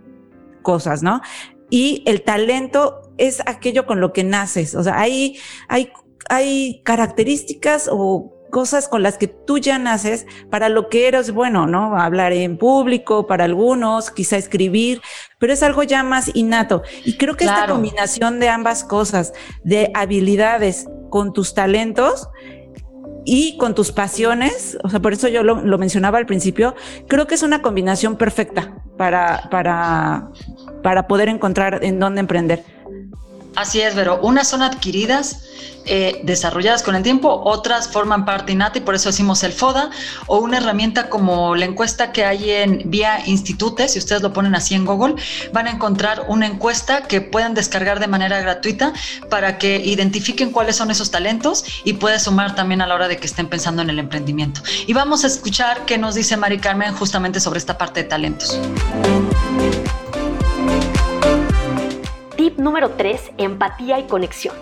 cosas, 0.62 1.02
¿no? 1.02 1.20
Y 1.68 2.02
el 2.06 2.22
talento 2.22 3.12
es 3.18 3.40
aquello 3.46 3.86
con 3.86 4.00
lo 4.00 4.12
que 4.12 4.24
naces, 4.24 4.74
o 4.74 4.82
sea, 4.82 4.98
hay, 4.98 5.38
hay, 5.68 5.92
hay 6.28 6.80
características 6.84 7.88
o 7.92 8.32
cosas 8.52 8.86
con 8.86 9.02
las 9.02 9.16
que 9.16 9.28
tú 9.28 9.58
ya 9.58 9.78
naces 9.78 10.26
para 10.50 10.68
lo 10.68 10.90
que 10.90 11.08
eres 11.08 11.32
bueno, 11.32 11.66
¿no? 11.66 11.98
Hablar 11.98 12.32
en 12.32 12.58
público 12.58 13.26
para 13.26 13.44
algunos, 13.44 14.10
quizá 14.10 14.36
escribir, 14.36 15.00
pero 15.38 15.54
es 15.54 15.62
algo 15.62 15.82
ya 15.82 16.02
más 16.02 16.30
innato. 16.34 16.82
Y 17.04 17.16
creo 17.16 17.34
que 17.34 17.44
esta 17.44 17.66
combinación 17.66 18.40
de 18.40 18.50
ambas 18.50 18.84
cosas, 18.84 19.32
de 19.64 19.90
habilidades 19.94 20.86
con 21.08 21.32
tus 21.32 21.54
talentos, 21.54 22.28
y 23.24 23.56
con 23.56 23.74
tus 23.74 23.92
pasiones, 23.92 24.78
o 24.82 24.88
sea, 24.88 25.00
por 25.00 25.12
eso 25.12 25.28
yo 25.28 25.42
lo, 25.42 25.78
mencionaba 25.78 26.18
al 26.18 26.26
principio, 26.26 26.74
creo 27.08 27.26
que 27.26 27.34
es 27.34 27.42
una 27.42 27.62
combinación 27.62 28.16
perfecta 28.16 28.76
para, 28.96 29.48
para, 29.50 30.30
para 30.82 31.06
poder 31.06 31.28
encontrar 31.28 31.80
en 31.82 31.98
dónde 31.98 32.20
emprender. 32.20 32.64
Así 33.54 33.80
es, 33.80 33.94
pero 33.94 34.18
unas 34.22 34.48
son 34.48 34.62
adquiridas, 34.62 35.40
eh, 35.84 36.20
desarrolladas 36.22 36.82
con 36.82 36.94
el 36.94 37.02
tiempo, 37.02 37.42
otras 37.44 37.88
forman 37.88 38.24
parte 38.24 38.52
innata 38.52 38.78
y 38.78 38.80
por 38.80 38.94
eso 38.94 39.10
decimos 39.10 39.42
el 39.42 39.52
FODA, 39.52 39.90
o 40.26 40.38
una 40.38 40.58
herramienta 40.58 41.10
como 41.10 41.54
la 41.54 41.64
encuesta 41.64 42.12
que 42.12 42.24
hay 42.24 42.50
en 42.50 42.82
Vía 42.86 43.22
Institute, 43.26 43.88
si 43.88 43.98
ustedes 43.98 44.22
lo 44.22 44.32
ponen 44.32 44.54
así 44.54 44.74
en 44.74 44.86
Google, 44.86 45.16
van 45.52 45.66
a 45.66 45.70
encontrar 45.70 46.24
una 46.28 46.46
encuesta 46.46 47.02
que 47.02 47.20
puedan 47.20 47.52
descargar 47.52 48.00
de 48.00 48.06
manera 48.06 48.40
gratuita 48.40 48.92
para 49.28 49.58
que 49.58 49.76
identifiquen 49.84 50.50
cuáles 50.50 50.76
son 50.76 50.90
esos 50.90 51.10
talentos 51.10 51.64
y 51.84 51.94
puede 51.94 52.20
sumar 52.20 52.54
también 52.54 52.80
a 52.80 52.86
la 52.86 52.94
hora 52.94 53.08
de 53.08 53.18
que 53.18 53.26
estén 53.26 53.48
pensando 53.48 53.82
en 53.82 53.90
el 53.90 53.98
emprendimiento. 53.98 54.62
Y 54.86 54.92
vamos 54.94 55.24
a 55.24 55.26
escuchar 55.26 55.84
qué 55.84 55.98
nos 55.98 56.14
dice 56.14 56.36
Mari 56.36 56.58
Carmen 56.58 56.94
justamente 56.94 57.40
sobre 57.40 57.58
esta 57.58 57.76
parte 57.76 58.04
de 58.04 58.08
talentos. 58.08 58.58
Tip 62.42 62.58
número 62.58 62.90
3, 62.96 63.34
empatía 63.38 64.00
y 64.00 64.08
conexión. 64.08 64.56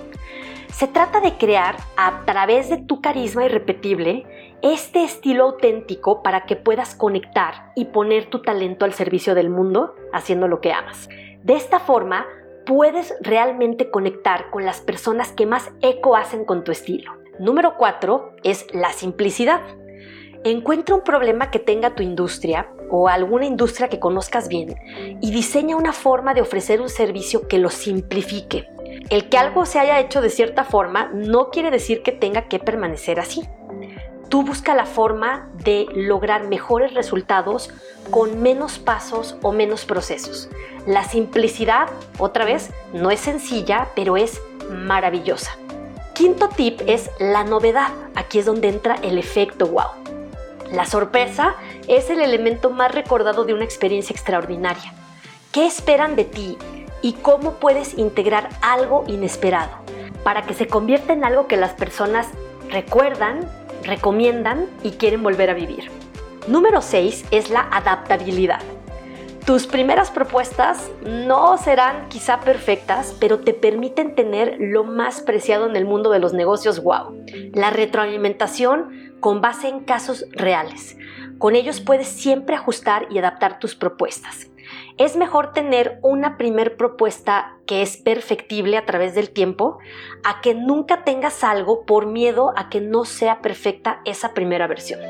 Se 0.70 0.86
trata 0.86 1.22
de 1.22 1.38
crear 1.38 1.76
a 1.96 2.26
través 2.26 2.68
de 2.68 2.76
tu 2.76 3.00
carisma 3.00 3.46
irrepetible 3.46 4.26
este 4.60 5.02
estilo 5.02 5.44
auténtico 5.44 6.22
para 6.22 6.44
que 6.44 6.56
puedas 6.56 6.94
conectar 6.94 7.72
y 7.74 7.86
poner 7.86 8.26
tu 8.26 8.42
talento 8.42 8.84
al 8.84 8.92
servicio 8.92 9.34
del 9.34 9.48
mundo 9.48 9.94
haciendo 10.12 10.46
lo 10.46 10.60
que 10.60 10.74
amas. 10.74 11.08
De 11.42 11.54
esta 11.54 11.80
forma, 11.80 12.26
puedes 12.66 13.14
realmente 13.22 13.90
conectar 13.90 14.50
con 14.50 14.66
las 14.66 14.82
personas 14.82 15.32
que 15.32 15.46
más 15.46 15.70
eco 15.80 16.16
hacen 16.16 16.44
con 16.44 16.64
tu 16.64 16.72
estilo. 16.72 17.14
Número 17.38 17.78
4 17.78 18.36
es 18.44 18.66
la 18.74 18.92
simplicidad. 18.92 19.62
Encuentra 20.44 20.96
un 20.96 21.02
problema 21.02 21.50
que 21.50 21.58
tenga 21.58 21.94
tu 21.94 22.02
industria 22.02 22.68
o 22.90 23.08
alguna 23.08 23.46
industria 23.46 23.88
que 23.88 24.00
conozcas 24.00 24.48
bien 24.48 24.76
y 25.20 25.30
diseña 25.30 25.76
una 25.76 25.92
forma 25.92 26.34
de 26.34 26.40
ofrecer 26.40 26.80
un 26.80 26.88
servicio 26.88 27.48
que 27.48 27.58
lo 27.58 27.70
simplifique. 27.70 28.68
El 29.08 29.28
que 29.28 29.38
algo 29.38 29.66
se 29.66 29.78
haya 29.78 30.00
hecho 30.00 30.20
de 30.20 30.30
cierta 30.30 30.64
forma 30.64 31.10
no 31.12 31.50
quiere 31.50 31.70
decir 31.70 32.02
que 32.02 32.12
tenga 32.12 32.48
que 32.48 32.58
permanecer 32.58 33.20
así. 33.20 33.48
Tú 34.28 34.44
busca 34.44 34.74
la 34.74 34.86
forma 34.86 35.50
de 35.64 35.86
lograr 35.92 36.46
mejores 36.46 36.94
resultados 36.94 37.70
con 38.10 38.40
menos 38.40 38.78
pasos 38.78 39.36
o 39.42 39.50
menos 39.50 39.84
procesos. 39.84 40.48
La 40.86 41.02
simplicidad, 41.04 41.88
otra 42.18 42.44
vez, 42.44 42.70
no 42.92 43.10
es 43.10 43.20
sencilla, 43.20 43.88
pero 43.96 44.16
es 44.16 44.40
maravillosa. 44.70 45.56
Quinto 46.14 46.48
tip 46.48 46.80
es 46.86 47.10
la 47.18 47.42
novedad. 47.44 47.88
Aquí 48.14 48.38
es 48.38 48.46
donde 48.46 48.68
entra 48.68 48.96
el 49.02 49.18
efecto 49.18 49.66
wow. 49.66 49.99
La 50.72 50.84
sorpresa 50.84 51.56
es 51.88 52.10
el 52.10 52.20
elemento 52.20 52.70
más 52.70 52.94
recordado 52.94 53.44
de 53.44 53.54
una 53.54 53.64
experiencia 53.64 54.14
extraordinaria. 54.14 54.94
¿Qué 55.50 55.66
esperan 55.66 56.14
de 56.14 56.24
ti 56.24 56.58
y 57.02 57.14
cómo 57.14 57.54
puedes 57.54 57.98
integrar 57.98 58.48
algo 58.62 59.04
inesperado 59.08 59.70
para 60.22 60.42
que 60.42 60.54
se 60.54 60.68
convierta 60.68 61.12
en 61.12 61.24
algo 61.24 61.48
que 61.48 61.56
las 61.56 61.72
personas 61.72 62.28
recuerdan, 62.70 63.48
recomiendan 63.82 64.68
y 64.84 64.92
quieren 64.92 65.24
volver 65.24 65.50
a 65.50 65.54
vivir? 65.54 65.90
Número 66.46 66.82
6 66.82 67.24
es 67.32 67.50
la 67.50 67.62
adaptabilidad. 67.72 68.60
Tus 69.50 69.66
primeras 69.66 70.12
propuestas 70.12 70.92
no 71.02 71.58
serán 71.58 72.08
quizá 72.08 72.38
perfectas, 72.38 73.16
pero 73.18 73.40
te 73.40 73.52
permiten 73.52 74.14
tener 74.14 74.54
lo 74.60 74.84
más 74.84 75.22
preciado 75.22 75.68
en 75.68 75.74
el 75.74 75.84
mundo 75.84 76.12
de 76.12 76.20
los 76.20 76.32
negocios 76.32 76.80
wow. 76.84 77.24
La 77.52 77.70
retroalimentación 77.70 79.16
con 79.18 79.40
base 79.40 79.66
en 79.66 79.80
casos 79.80 80.24
reales. 80.30 80.96
Con 81.38 81.56
ellos 81.56 81.80
puedes 81.80 82.06
siempre 82.06 82.54
ajustar 82.54 83.08
y 83.10 83.18
adaptar 83.18 83.58
tus 83.58 83.74
propuestas. 83.74 84.52
Es 84.98 85.16
mejor 85.16 85.52
tener 85.52 85.98
una 86.02 86.36
primer 86.36 86.76
propuesta 86.76 87.56
que 87.66 87.82
es 87.82 87.96
perfectible 87.96 88.76
a 88.76 88.86
través 88.86 89.16
del 89.16 89.30
tiempo 89.30 89.78
a 90.22 90.42
que 90.42 90.54
nunca 90.54 91.02
tengas 91.02 91.42
algo 91.42 91.84
por 91.86 92.06
miedo 92.06 92.52
a 92.54 92.68
que 92.68 92.80
no 92.80 93.04
sea 93.04 93.40
perfecta 93.40 94.00
esa 94.04 94.32
primera 94.32 94.68
versión. 94.68 95.00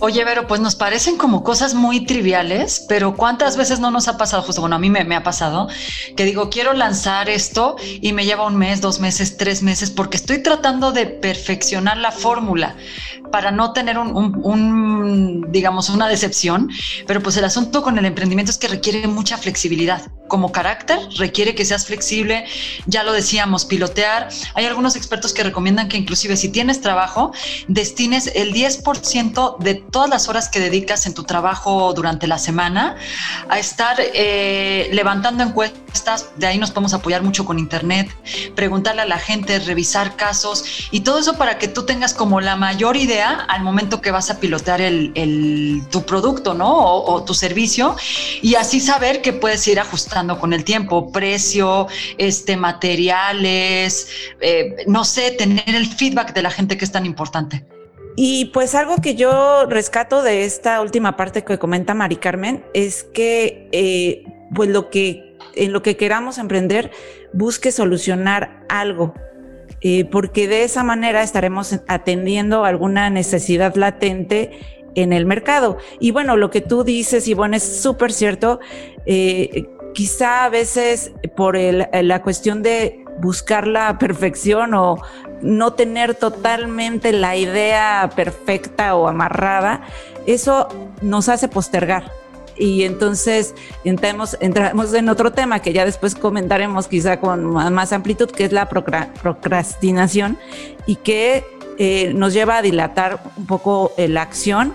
Oye, 0.00 0.24
Vero, 0.24 0.46
pues 0.46 0.60
nos 0.60 0.76
parecen 0.76 1.16
como 1.16 1.42
cosas 1.42 1.74
muy 1.74 2.06
triviales, 2.06 2.84
pero 2.88 3.16
¿cuántas 3.16 3.56
veces 3.56 3.80
no 3.80 3.90
nos 3.90 4.06
ha 4.06 4.16
pasado? 4.16 4.44
Justo, 4.44 4.60
bueno, 4.60 4.76
a 4.76 4.78
mí 4.78 4.90
me, 4.90 5.16
ha 5.16 5.24
pasado 5.24 5.68
que 6.16 6.24
digo, 6.24 6.50
quiero 6.50 6.72
lanzar 6.72 7.28
esto 7.28 7.74
y 8.00 8.12
me 8.12 8.24
lleva 8.24 8.46
un 8.46 8.56
mes, 8.56 8.80
dos 8.80 9.00
meses, 9.00 9.36
tres 9.36 9.60
meses, 9.60 9.90
porque 9.90 10.16
estoy 10.16 10.40
tratando 10.40 10.92
de 10.92 11.06
perfeccionar 11.06 11.96
la 11.96 12.12
fórmula 12.12 12.76
para 13.32 13.50
no 13.50 13.72
tener 13.72 13.98
un, 13.98 15.46
digamos, 15.50 15.90
una 15.90 16.08
decepción, 16.08 16.70
pero 17.06 17.22
pues 17.22 17.36
el 17.36 17.44
asunto 17.44 17.82
con 17.82 17.98
el 17.98 18.04
emprendimiento 18.04 18.50
es 18.50 18.58
que 18.58 18.68
requiere 18.68 19.06
mucha 19.08 19.36
flexibilidad. 19.36 20.02
Como 20.28 20.52
carácter, 20.52 20.98
requiere 21.16 21.54
que 21.54 21.64
seas 21.64 21.86
flexible, 21.86 22.44
ya 22.86 23.02
lo 23.02 23.12
decíamos, 23.12 23.64
pilotear. 23.64 24.28
Hay 24.54 24.66
algunos 24.66 24.94
expertos 24.94 25.32
que 25.32 25.42
recomiendan 25.42 25.88
que 25.88 25.96
inclusive 25.96 26.36
si 26.36 26.50
tienes 26.50 26.80
trabajo, 26.80 27.32
destines 27.66 28.30
el 28.34 28.52
10% 28.52 29.58
de 29.58 29.87
todas 29.90 30.10
las 30.10 30.28
horas 30.28 30.48
que 30.48 30.60
dedicas 30.60 31.06
en 31.06 31.14
tu 31.14 31.24
trabajo 31.24 31.92
durante 31.94 32.26
la 32.26 32.38
semana 32.38 32.96
a 33.48 33.58
estar 33.58 33.96
eh, 33.98 34.88
levantando 34.92 35.42
encuestas, 35.42 36.30
de 36.36 36.46
ahí 36.46 36.58
nos 36.58 36.70
podemos 36.70 36.94
apoyar 36.94 37.22
mucho 37.22 37.44
con 37.44 37.58
internet, 37.58 38.08
preguntarle 38.54 39.02
a 39.02 39.06
la 39.06 39.18
gente, 39.18 39.58
revisar 39.60 40.16
casos 40.16 40.88
y 40.90 41.00
todo 41.00 41.18
eso 41.18 41.36
para 41.36 41.58
que 41.58 41.68
tú 41.68 41.84
tengas 41.84 42.14
como 42.14 42.40
la 42.40 42.56
mayor 42.56 42.96
idea 42.96 43.46
al 43.48 43.62
momento 43.62 44.00
que 44.00 44.10
vas 44.10 44.30
a 44.30 44.38
pilotear 44.40 44.80
el, 44.80 45.82
tu 45.90 46.04
producto, 46.04 46.54
¿no? 46.54 46.68
O, 46.68 47.18
tu 47.24 47.34
servicio 47.34 47.96
y 48.42 48.54
así 48.54 48.80
saber 48.80 49.22
que 49.22 49.32
puedes 49.32 49.66
ir 49.66 49.80
ajustando 49.80 50.38
con 50.38 50.52
el 50.52 50.64
tiempo, 50.64 51.10
precio, 51.10 51.88
este, 52.16 52.56
materiales, 52.56 54.08
eh, 54.40 54.84
no 54.86 55.04
sé, 55.04 55.32
tener 55.32 55.68
el 55.68 55.86
feedback 55.86 56.32
de 56.32 56.42
la 56.42 56.50
gente 56.50 56.78
que 56.78 56.84
es 56.84 56.92
tan 56.92 57.04
importante. 57.04 57.64
Y 58.20 58.46
pues 58.46 58.74
algo 58.74 58.96
que 58.96 59.14
yo 59.14 59.66
rescato 59.66 60.24
de 60.24 60.44
esta 60.44 60.80
última 60.80 61.16
parte 61.16 61.44
que 61.44 61.56
comenta 61.56 61.94
Mari 61.94 62.16
Carmen 62.16 62.64
es 62.74 63.04
que 63.04 63.68
eh, 63.70 64.24
pues 64.56 64.70
lo 64.70 64.90
que 64.90 65.36
en 65.54 65.72
lo 65.72 65.82
que 65.82 65.96
queramos 65.96 66.38
emprender 66.38 66.90
busque 67.32 67.70
solucionar 67.70 68.66
algo 68.68 69.14
eh, 69.82 70.04
porque 70.06 70.48
de 70.48 70.64
esa 70.64 70.82
manera 70.82 71.22
estaremos 71.22 71.78
atendiendo 71.86 72.64
alguna 72.64 73.08
necesidad 73.08 73.76
latente 73.76 74.82
en 74.96 75.12
el 75.12 75.24
mercado. 75.24 75.78
Y 76.00 76.10
bueno, 76.10 76.36
lo 76.36 76.50
que 76.50 76.60
tú 76.60 76.82
dices, 76.82 77.28
Ivonne, 77.28 77.58
es 77.58 77.80
súper 77.80 78.12
cierto. 78.12 78.58
Eh, 79.06 79.68
quizá 79.94 80.44
a 80.44 80.48
veces 80.48 81.12
por 81.36 81.56
la 81.56 82.22
cuestión 82.22 82.64
de 82.64 83.04
buscar 83.20 83.68
la 83.68 83.96
perfección 83.98 84.74
o 84.74 84.96
no 85.42 85.72
tener 85.72 86.14
totalmente 86.14 87.12
la 87.12 87.36
idea 87.36 88.10
perfecta 88.14 88.94
o 88.94 89.08
amarrada, 89.08 89.82
eso 90.26 90.68
nos 91.00 91.28
hace 91.28 91.48
postergar. 91.48 92.12
Y 92.56 92.82
entonces 92.82 93.54
entramos, 93.84 94.36
entramos 94.40 94.92
en 94.92 95.08
otro 95.08 95.32
tema 95.32 95.60
que 95.60 95.72
ya 95.72 95.84
después 95.84 96.16
comentaremos 96.16 96.88
quizá 96.88 97.20
con 97.20 97.44
más 97.44 97.92
amplitud, 97.92 98.28
que 98.28 98.44
es 98.44 98.52
la 98.52 98.68
procrastinación 98.68 100.38
y 100.86 100.96
que 100.96 101.44
eh, 101.78 102.12
nos 102.14 102.32
lleva 102.32 102.56
a 102.56 102.62
dilatar 102.62 103.20
un 103.36 103.46
poco 103.46 103.92
la 103.96 104.22
acción 104.22 104.74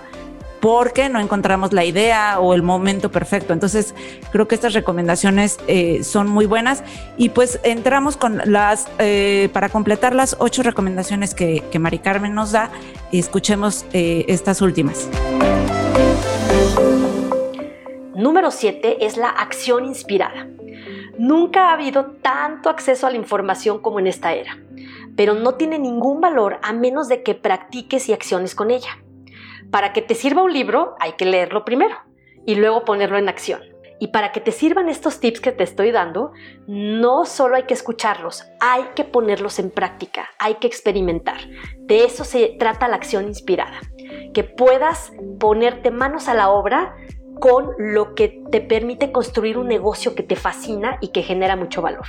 porque 0.64 1.10
no 1.10 1.20
encontramos 1.20 1.74
la 1.74 1.84
idea 1.84 2.40
o 2.40 2.54
el 2.54 2.64
momento 2.64 3.12
perfecto. 3.12 3.52
Entonces, 3.52 3.94
creo 4.32 4.48
que 4.48 4.56
estas 4.56 4.72
recomendaciones 4.72 5.60
eh, 5.68 6.06
son 6.06 6.30
muy 6.30 6.46
buenas 6.46 6.86
y 7.18 7.28
pues 7.30 7.60
entramos 7.64 8.16
con 8.16 8.42
las, 8.46 8.88
eh, 8.98 9.50
para 9.52 9.68
completar 9.68 10.16
las 10.16 10.38
ocho 10.40 10.64
recomendaciones 10.64 11.36
que, 11.36 11.62
Mari 11.78 12.00
Carmen 12.00 12.34
nos 12.34 12.54
da, 12.54 12.70
escuchemos 13.12 13.86
eh, 13.92 14.24
estas 14.30 14.62
últimas. 14.62 15.10
Número 18.16 18.50
7 18.50 19.06
es 19.06 19.18
la 19.18 19.28
acción 19.28 19.84
inspirada. 19.84 20.48
Nunca 21.18 21.72
ha 21.72 21.74
habido 21.74 22.06
tanto 22.22 22.70
acceso 22.70 23.06
a 23.06 23.10
la 23.10 23.18
información 23.18 23.82
como 23.82 24.00
en 24.00 24.08
esta 24.08 24.34
era, 24.34 24.58
pero 25.18 25.34
no 25.34 25.56
tiene 25.56 25.78
ningún 25.78 26.22
valor 26.22 26.60
a 26.64 26.72
menos 26.72 27.10
de 27.10 27.22
que 27.22 27.36
practiques 27.36 28.08
y 28.08 28.14
acciones 28.14 28.56
con 28.56 28.72
ella. 28.72 29.04
Para 29.74 29.92
que 29.92 30.04
te 30.04 30.14
sirva 30.14 30.44
un 30.44 30.54
libro 30.54 30.96
hay 31.00 31.14
que 31.14 31.26
leerlo 31.26 31.66
primero 31.66 31.96
y 32.46 32.54
luego 32.54 32.86
ponerlo 32.86 33.18
en 33.18 33.28
acción. 33.28 33.60
Y 34.00 34.10
para 34.10 34.32
que 34.32 34.40
te 34.40 34.52
sirvan 34.52 34.88
estos 34.88 35.20
tips 35.20 35.42
que 35.42 35.52
te 35.52 35.64
estoy 35.64 35.90
dando, 35.90 36.32
no 36.68 37.26
solo 37.26 37.56
hay 37.56 37.64
que 37.64 37.74
escucharlos, 37.74 38.46
hay 38.60 38.84
que 38.96 39.04
ponerlos 39.04 39.58
en 39.58 39.72
práctica, 39.72 40.30
hay 40.38 40.56
que 40.56 40.68
experimentar. 40.68 41.38
De 41.80 42.06
eso 42.06 42.24
se 42.24 42.56
trata 42.60 42.88
la 42.88 42.98
acción 42.98 43.26
inspirada, 43.26 43.82
que 44.32 44.44
puedas 44.44 45.12
ponerte 45.40 45.90
manos 45.90 46.28
a 46.28 46.36
la 46.36 46.52
obra 46.52 46.96
con 47.40 47.72
lo 47.80 48.14
que 48.14 48.44
te 48.52 48.62
permite 48.62 49.12
construir 49.12 49.58
un 49.58 49.68
negocio 49.70 50.14
que 50.14 50.22
te 50.22 50.36
fascina 50.36 51.00
y 51.02 51.08
que 51.08 51.24
genera 51.24 51.56
mucho 51.56 51.82
valor. 51.82 52.06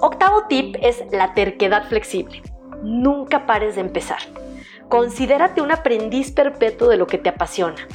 Octavo 0.00 0.48
tip 0.50 0.76
es 0.82 1.02
la 1.12 1.32
terquedad 1.32 1.88
flexible. 1.88 2.42
Nunca 2.82 3.46
pares 3.46 3.76
de 3.76 3.80
empezar. 3.80 4.18
Considérate 4.88 5.60
un 5.60 5.72
aprendiz 5.72 6.30
perpetuo 6.30 6.88
de 6.88 6.96
lo 6.96 7.08
que 7.08 7.18
te 7.18 7.28
apasiona. 7.28 7.88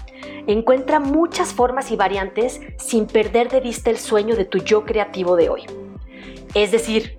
Encuentra 0.46 1.00
muchas 1.00 1.54
formas 1.54 1.90
y 1.92 1.96
variantes 1.96 2.60
sin 2.78 3.08
perder 3.08 3.50
de 3.50 3.62
vista 3.62 3.90
el 3.90 3.98
sueño 3.98 4.36
de 4.36 4.44
tu 4.44 4.58
yo 4.58 4.84
creativo 4.84 5.38
de 5.38 5.50
hoy. 5.50 5.64
Es 6.54 6.72
decir, 6.72 7.18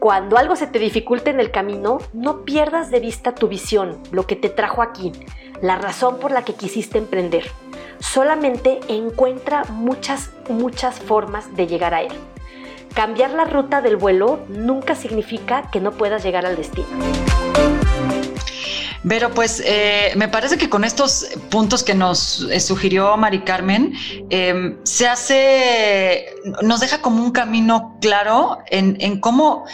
cuando 0.00 0.36
algo 0.36 0.56
se 0.56 0.66
te 0.66 0.80
dificulte 0.80 1.30
en 1.30 1.38
el 1.38 1.52
camino, 1.52 1.98
no 2.12 2.44
pierdas 2.44 2.90
de 2.90 2.98
vista 2.98 3.34
tu 3.34 3.46
visión, 3.46 4.02
lo 4.10 4.26
que 4.26 4.34
te 4.34 4.48
trajo 4.48 4.82
aquí, 4.82 5.12
la 5.62 5.76
razón 5.76 6.18
por 6.18 6.32
la 6.32 6.44
que 6.44 6.54
quisiste 6.54 6.98
emprender. 6.98 7.44
Solamente 8.00 8.80
encuentra 8.88 9.62
muchas, 9.70 10.32
muchas 10.48 10.98
formas 10.98 11.54
de 11.56 11.68
llegar 11.68 11.94
a 11.94 12.02
él. 12.02 12.12
Cambiar 12.94 13.30
la 13.30 13.44
ruta 13.44 13.80
del 13.80 13.96
vuelo 13.96 14.40
nunca 14.48 14.94
significa 14.94 15.70
que 15.70 15.80
no 15.80 15.92
puedas 15.92 16.24
llegar 16.24 16.44
al 16.46 16.56
destino. 16.56 16.88
Pero 19.06 19.30
pues 19.32 19.62
eh, 19.64 20.12
me 20.16 20.28
parece 20.28 20.56
que 20.56 20.70
con 20.70 20.84
estos 20.84 21.26
puntos 21.50 21.82
que 21.82 21.94
nos 21.94 22.46
eh, 22.50 22.58
sugirió 22.58 23.16
Mari 23.16 23.40
Carmen, 23.40 23.92
em, 24.30 24.78
se 24.84 25.06
hace, 25.06 26.26
nos 26.62 26.80
deja 26.80 27.02
como 27.02 27.22
un 27.22 27.30
camino 27.30 27.98
claro 28.00 28.58
en, 28.70 29.20
cómo 29.20 29.64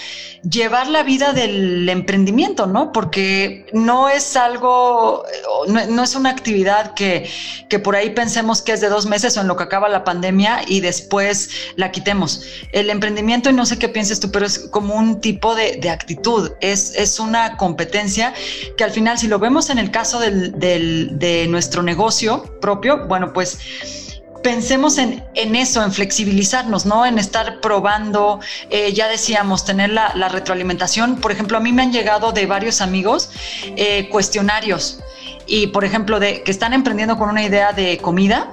llevar 0.42 0.88
la 0.88 1.02
vida 1.02 1.32
del 1.32 1.88
emprendimiento, 1.88 2.66
¿no? 2.66 2.92
Porque 2.92 3.66
no 3.72 4.08
es 4.08 4.37
algo, 4.37 5.25
no, 5.68 6.02
es 6.02 6.14
una 6.14 6.30
actividad 6.30 6.94
que, 6.94 7.28
por 7.84 7.94
ahí 7.94 8.10
pensemos 8.10 8.62
que 8.62 8.72
es 8.72 8.80
de 8.80 8.88
dos 8.88 9.06
meses 9.06 9.37
o 9.37 9.40
en 9.40 9.49
lo 9.49 9.56
que 9.56 9.64
acaba 9.64 9.88
la 9.88 10.02
pandemia 10.04 10.62
y 10.66 10.80
después 10.80 11.50
la 11.76 11.92
quitemos. 11.92 12.42
El 12.72 12.90
emprendimiento, 12.90 13.50
y 13.50 13.52
no 13.52 13.64
sé 13.64 13.78
qué 13.78 13.88
pienses 13.88 14.18
tú, 14.18 14.30
pero 14.30 14.46
es 14.46 14.58
como 14.58 14.94
un 14.94 15.20
tipo 15.20 15.54
de, 15.54 15.76
de 15.76 15.90
actitud, 15.90 16.52
es, 16.60 16.94
es 16.96 17.20
una 17.20 17.56
competencia 17.56 18.34
que 18.76 18.84
al 18.84 18.90
final 18.90 19.18
si 19.21 19.29
lo 19.29 19.39
vemos 19.39 19.71
en 19.71 19.79
el 19.79 19.91
caso 19.91 20.19
de 20.19 21.47
nuestro 21.49 21.83
negocio 21.83 22.59
propio, 22.61 23.07
bueno, 23.07 23.33
pues 23.33 23.59
pensemos 24.43 24.99
en, 24.99 25.23
eso, 25.35 25.83
en 25.83 25.93
flexibilizarnos, 25.93 26.87
¿no? 26.87 27.05
En 27.05 27.19
estar 27.19 27.61
probando, 27.61 28.41
eh, 28.71 28.93
ya 28.93 29.09
decíamos, 29.09 29.65
tener 29.65 29.91
la, 29.91 30.29
retroalimentación. 30.29 31.17
Por 31.17 31.33
ejemplo, 31.33 31.59
a 31.59 31.61
mí 31.61 31.73
me 31.73 31.83
han 31.83 31.93
llegado 31.93 32.33
de 32.33 32.47
varios 32.47 32.81
amigos 32.81 33.31
eh, 33.77 34.09
cuestionarios 34.11 35.00
y, 35.47 35.69
por 35.69 35.85
ejemplo, 35.85 36.21
de 36.21 36.43
que 36.43 36.50
están 36.50 36.73
emprendiendo 36.73 37.19
con 37.19 37.29
una 37.29 37.43
idea 37.43 37.73
de 37.73 37.99
comida 37.99 38.49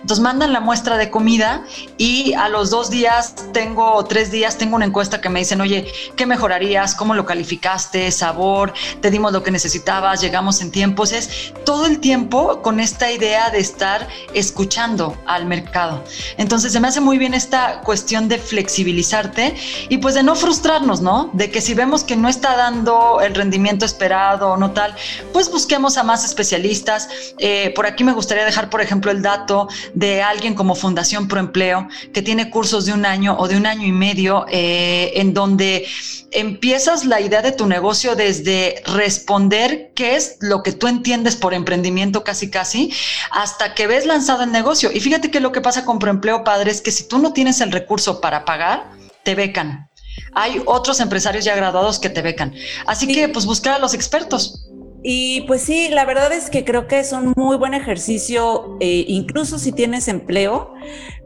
entonces 0.00 0.22
mandan 0.22 0.52
la 0.52 0.60
muestra 0.60 0.96
de 0.96 1.10
comida 1.10 1.64
y 1.98 2.34
a 2.34 2.48
los 2.48 2.70
dos 2.70 2.90
días 2.90 3.34
tengo, 3.52 4.04
tres 4.04 4.30
días, 4.30 4.58
tengo 4.58 4.76
una 4.76 4.84
encuesta 4.84 5.20
que 5.20 5.28
me 5.28 5.40
dicen, 5.40 5.60
oye, 5.60 5.92
¿qué 6.16 6.26
mejorarías? 6.26 6.94
¿Cómo 6.94 7.14
lo 7.14 7.24
calificaste? 7.24 8.10
¿Sabor? 8.10 8.72
¿Te 9.00 9.10
dimos 9.10 9.32
lo 9.32 9.42
que 9.42 9.50
necesitabas? 9.50 10.20
¿Llegamos 10.20 10.60
en 10.60 10.70
tiempos? 10.70 11.12
Es 11.12 11.52
todo 11.64 11.86
el 11.86 12.00
tiempo 12.00 12.62
con 12.62 12.80
esta 12.80 13.10
idea 13.10 13.50
de 13.50 13.58
estar 13.58 14.08
escuchando 14.34 15.16
al 15.26 15.46
mercado. 15.46 16.02
Entonces 16.36 16.72
se 16.72 16.80
me 16.80 16.88
hace 16.88 17.00
muy 17.00 17.18
bien 17.18 17.34
esta 17.34 17.80
cuestión 17.80 18.28
de 18.28 18.38
flexibilizarte 18.38 19.54
y 19.88 19.98
pues 19.98 20.14
de 20.14 20.22
no 20.22 20.34
frustrarnos, 20.34 21.00
¿no? 21.00 21.30
De 21.32 21.50
que 21.50 21.60
si 21.60 21.74
vemos 21.74 22.04
que 22.04 22.16
no 22.16 22.28
está 22.28 22.56
dando 22.56 23.20
el 23.20 23.34
rendimiento 23.34 23.84
esperado 23.84 24.52
o 24.52 24.56
no 24.56 24.72
tal, 24.72 24.94
pues 25.32 25.50
busquemos 25.50 25.96
a 25.96 26.02
más 26.02 26.24
especialistas. 26.24 27.08
Eh, 27.38 27.72
por 27.74 27.86
aquí 27.86 28.04
me 28.04 28.12
gustaría 28.12 28.44
dejar, 28.44 28.70
por 28.70 28.80
ejemplo, 28.80 29.10
el 29.10 29.22
dato 29.22 29.68
de 29.94 30.22
alguien 30.22 30.54
como 30.54 30.74
Fundación 30.74 31.28
Proempleo, 31.28 31.88
que 32.12 32.22
tiene 32.22 32.50
cursos 32.50 32.86
de 32.86 32.92
un 32.92 33.06
año 33.06 33.36
o 33.38 33.48
de 33.48 33.56
un 33.56 33.66
año 33.66 33.86
y 33.86 33.92
medio, 33.92 34.46
eh, 34.48 35.12
en 35.16 35.34
donde 35.34 35.86
empiezas 36.30 37.04
la 37.04 37.20
idea 37.20 37.42
de 37.42 37.52
tu 37.52 37.66
negocio 37.66 38.16
desde 38.16 38.82
responder 38.86 39.92
qué 39.94 40.16
es 40.16 40.36
lo 40.40 40.62
que 40.62 40.72
tú 40.72 40.86
entiendes 40.86 41.36
por 41.36 41.54
emprendimiento 41.54 42.24
casi 42.24 42.50
casi, 42.50 42.92
hasta 43.30 43.74
que 43.74 43.86
ves 43.86 44.06
lanzado 44.06 44.42
el 44.42 44.52
negocio. 44.52 44.90
Y 44.92 45.00
fíjate 45.00 45.30
que 45.30 45.40
lo 45.40 45.52
que 45.52 45.60
pasa 45.60 45.84
con 45.84 45.98
Proempleo 45.98 46.44
Padre 46.44 46.70
es 46.70 46.80
que 46.80 46.90
si 46.90 47.06
tú 47.06 47.18
no 47.18 47.32
tienes 47.32 47.60
el 47.60 47.72
recurso 47.72 48.20
para 48.20 48.44
pagar, 48.44 48.90
te 49.24 49.34
becan. 49.34 49.88
Hay 50.34 50.62
otros 50.66 51.00
empresarios 51.00 51.44
ya 51.44 51.54
graduados 51.54 51.98
que 51.98 52.10
te 52.10 52.22
becan. 52.22 52.54
Así 52.86 53.06
que 53.06 53.28
pues 53.28 53.46
buscar 53.46 53.74
a 53.74 53.78
los 53.78 53.94
expertos. 53.94 54.66
Y 55.02 55.42
pues 55.42 55.62
sí, 55.62 55.88
la 55.88 56.04
verdad 56.04 56.32
es 56.32 56.48
que 56.48 56.64
creo 56.64 56.86
que 56.86 57.00
es 57.00 57.12
un 57.12 57.32
muy 57.36 57.56
buen 57.56 57.74
ejercicio, 57.74 58.76
eh, 58.80 59.04
incluso 59.08 59.58
si 59.58 59.72
tienes 59.72 60.06
empleo, 60.06 60.74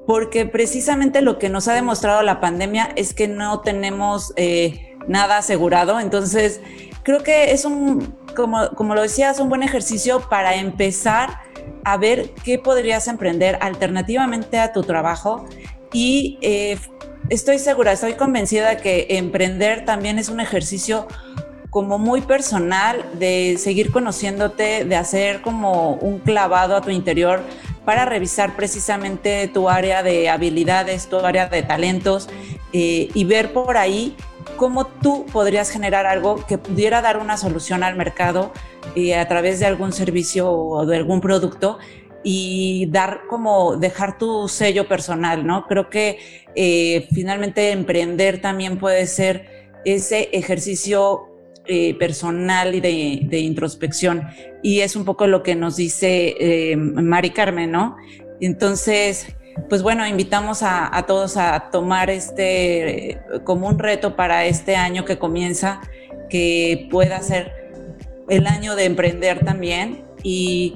porque 0.06 0.46
precisamente 0.46 1.20
lo 1.20 1.38
que 1.38 1.50
nos 1.50 1.68
ha 1.68 1.74
demostrado 1.74 2.22
la 2.22 2.40
pandemia 2.40 2.90
es 2.96 3.12
que 3.12 3.28
no 3.28 3.60
tenemos 3.60 4.32
eh, 4.36 4.96
nada 5.08 5.38
asegurado. 5.38 6.00
Entonces, 6.00 6.60
creo 7.02 7.22
que 7.22 7.52
es 7.52 7.66
un, 7.66 8.16
como, 8.34 8.70
como 8.70 8.94
lo 8.94 9.02
decías, 9.02 9.40
un 9.40 9.50
buen 9.50 9.62
ejercicio 9.62 10.26
para 10.30 10.54
empezar 10.54 11.40
a 11.84 11.98
ver 11.98 12.30
qué 12.44 12.58
podrías 12.58 13.08
emprender 13.08 13.58
alternativamente 13.60 14.58
a 14.58 14.72
tu 14.72 14.84
trabajo. 14.84 15.44
Y 15.92 16.38
eh, 16.40 16.78
estoy 17.28 17.58
segura, 17.58 17.92
estoy 17.92 18.14
convencida 18.14 18.78
que 18.78 19.06
emprender 19.10 19.84
también 19.84 20.18
es 20.18 20.30
un 20.30 20.40
ejercicio 20.40 21.06
como 21.70 21.98
muy 21.98 22.20
personal, 22.20 23.04
de 23.18 23.56
seguir 23.58 23.90
conociéndote, 23.90 24.84
de 24.84 24.96
hacer 24.96 25.42
como 25.42 25.94
un 25.94 26.18
clavado 26.18 26.76
a 26.76 26.80
tu 26.80 26.90
interior 26.90 27.42
para 27.84 28.04
revisar 28.04 28.56
precisamente 28.56 29.48
tu 29.48 29.68
área 29.68 30.02
de 30.02 30.28
habilidades, 30.28 31.08
tu 31.08 31.18
área 31.18 31.48
de 31.48 31.62
talentos 31.62 32.28
eh, 32.72 33.08
y 33.14 33.24
ver 33.24 33.52
por 33.52 33.76
ahí 33.76 34.16
cómo 34.56 34.86
tú 34.86 35.26
podrías 35.26 35.70
generar 35.70 36.06
algo 36.06 36.44
que 36.46 36.58
pudiera 36.58 37.02
dar 37.02 37.16
una 37.18 37.36
solución 37.36 37.82
al 37.82 37.96
mercado 37.96 38.52
eh, 38.94 39.16
a 39.16 39.28
través 39.28 39.60
de 39.60 39.66
algún 39.66 39.92
servicio 39.92 40.50
o 40.50 40.86
de 40.86 40.96
algún 40.96 41.20
producto 41.20 41.78
y 42.22 42.86
dar 42.90 43.20
como 43.28 43.76
dejar 43.76 44.18
tu 44.18 44.48
sello 44.48 44.88
personal, 44.88 45.46
¿no? 45.46 45.66
Creo 45.66 45.88
que 45.88 46.18
eh, 46.56 47.06
finalmente 47.12 47.70
emprender 47.70 48.40
también 48.40 48.78
puede 48.78 49.06
ser 49.06 49.70
ese 49.84 50.30
ejercicio 50.32 51.25
eh, 51.68 51.94
personal 51.94 52.74
y 52.74 52.80
de, 52.80 53.38
introspección. 53.38 54.22
Y 54.62 54.80
es 54.80 54.96
un 54.96 55.04
poco 55.04 55.26
lo 55.26 55.42
que 55.42 55.54
nos 55.54 55.76
dice 55.76 56.34
eh, 56.38 56.76
Mari 56.76 57.30
Carmen, 57.30 57.70
¿no? 57.70 57.96
Entonces, 58.40 59.36
pues 59.68 59.82
bueno, 59.82 60.06
invitamos 60.06 60.62
a, 60.62 61.04
todos 61.06 61.36
a 61.36 61.70
tomar 61.70 62.10
este 62.10 63.20
como 63.44 63.68
un 63.68 63.78
reto 63.78 64.16
para 64.16 64.44
este 64.44 64.76
año 64.76 65.04
que 65.04 65.18
comienza, 65.18 65.80
que 66.28 66.88
pueda 66.90 67.20
ser 67.22 67.52
el 68.28 68.46
año 68.46 68.76
de 68.76 68.84
emprender 68.84 69.44
también. 69.44 70.04
Y 70.22 70.74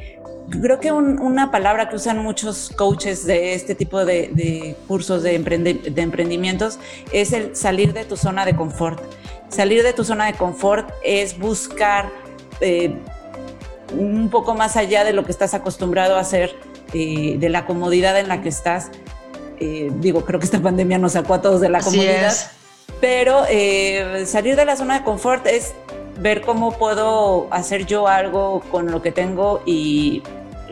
creo 0.50 0.80
que 0.80 0.92
una 0.92 1.50
palabra 1.50 1.88
que 1.88 1.96
usan 1.96 2.18
muchos 2.18 2.70
coaches 2.76 3.24
de 3.24 3.54
este 3.54 3.74
tipo 3.74 4.04
de, 4.04 4.76
cursos 4.88 5.22
de, 5.22 5.38
de 5.38 6.02
emprendimientos 6.02 6.78
es 7.12 7.32
el 7.32 7.56
salir 7.56 7.92
de 7.92 8.04
tu 8.04 8.16
zona 8.16 8.44
de 8.44 8.54
confort. 8.54 9.00
Salir 9.48 9.82
de 9.82 9.92
tu 9.92 10.04
zona 10.04 10.26
de 10.26 10.34
confort 10.34 10.90
es 11.04 11.38
buscar 11.38 12.10
eh, 12.60 12.94
un 13.96 14.28
poco 14.30 14.54
más 14.54 14.76
allá 14.76 15.02
de 15.04 15.12
lo 15.12 15.24
que 15.24 15.32
estás 15.32 15.54
acostumbrado 15.54 16.16
a 16.16 16.20
hacer, 16.20 16.54
eh, 16.92 17.36
de 17.38 17.48
la 17.48 17.66
comodidad 17.66 18.18
en 18.18 18.28
la 18.28 18.42
que 18.42 18.48
estás. 18.48 18.90
Eh, 19.58 19.90
digo, 19.96 20.24
creo 20.24 20.38
que 20.38 20.46
esta 20.46 20.60
pandemia 20.60 20.98
nos 20.98 21.12
sacó 21.12 21.34
a 21.34 21.42
todos 21.42 21.60
de 21.60 21.68
la 21.68 21.80
comodidad. 21.80 22.34
Pero 23.00 23.44
salir 24.26 24.56
de 24.56 24.64
la 24.66 24.76
zona 24.76 24.98
de 24.98 25.04
confort 25.04 25.46
es 25.46 25.74
ver 26.18 26.42
cómo 26.42 26.72
puedo 26.72 27.48
hacer 27.50 27.86
yo 27.86 28.08
algo 28.08 28.60
con 28.70 28.90
lo 28.90 29.00
que 29.00 29.10
tengo 29.10 29.62
y 29.64 30.22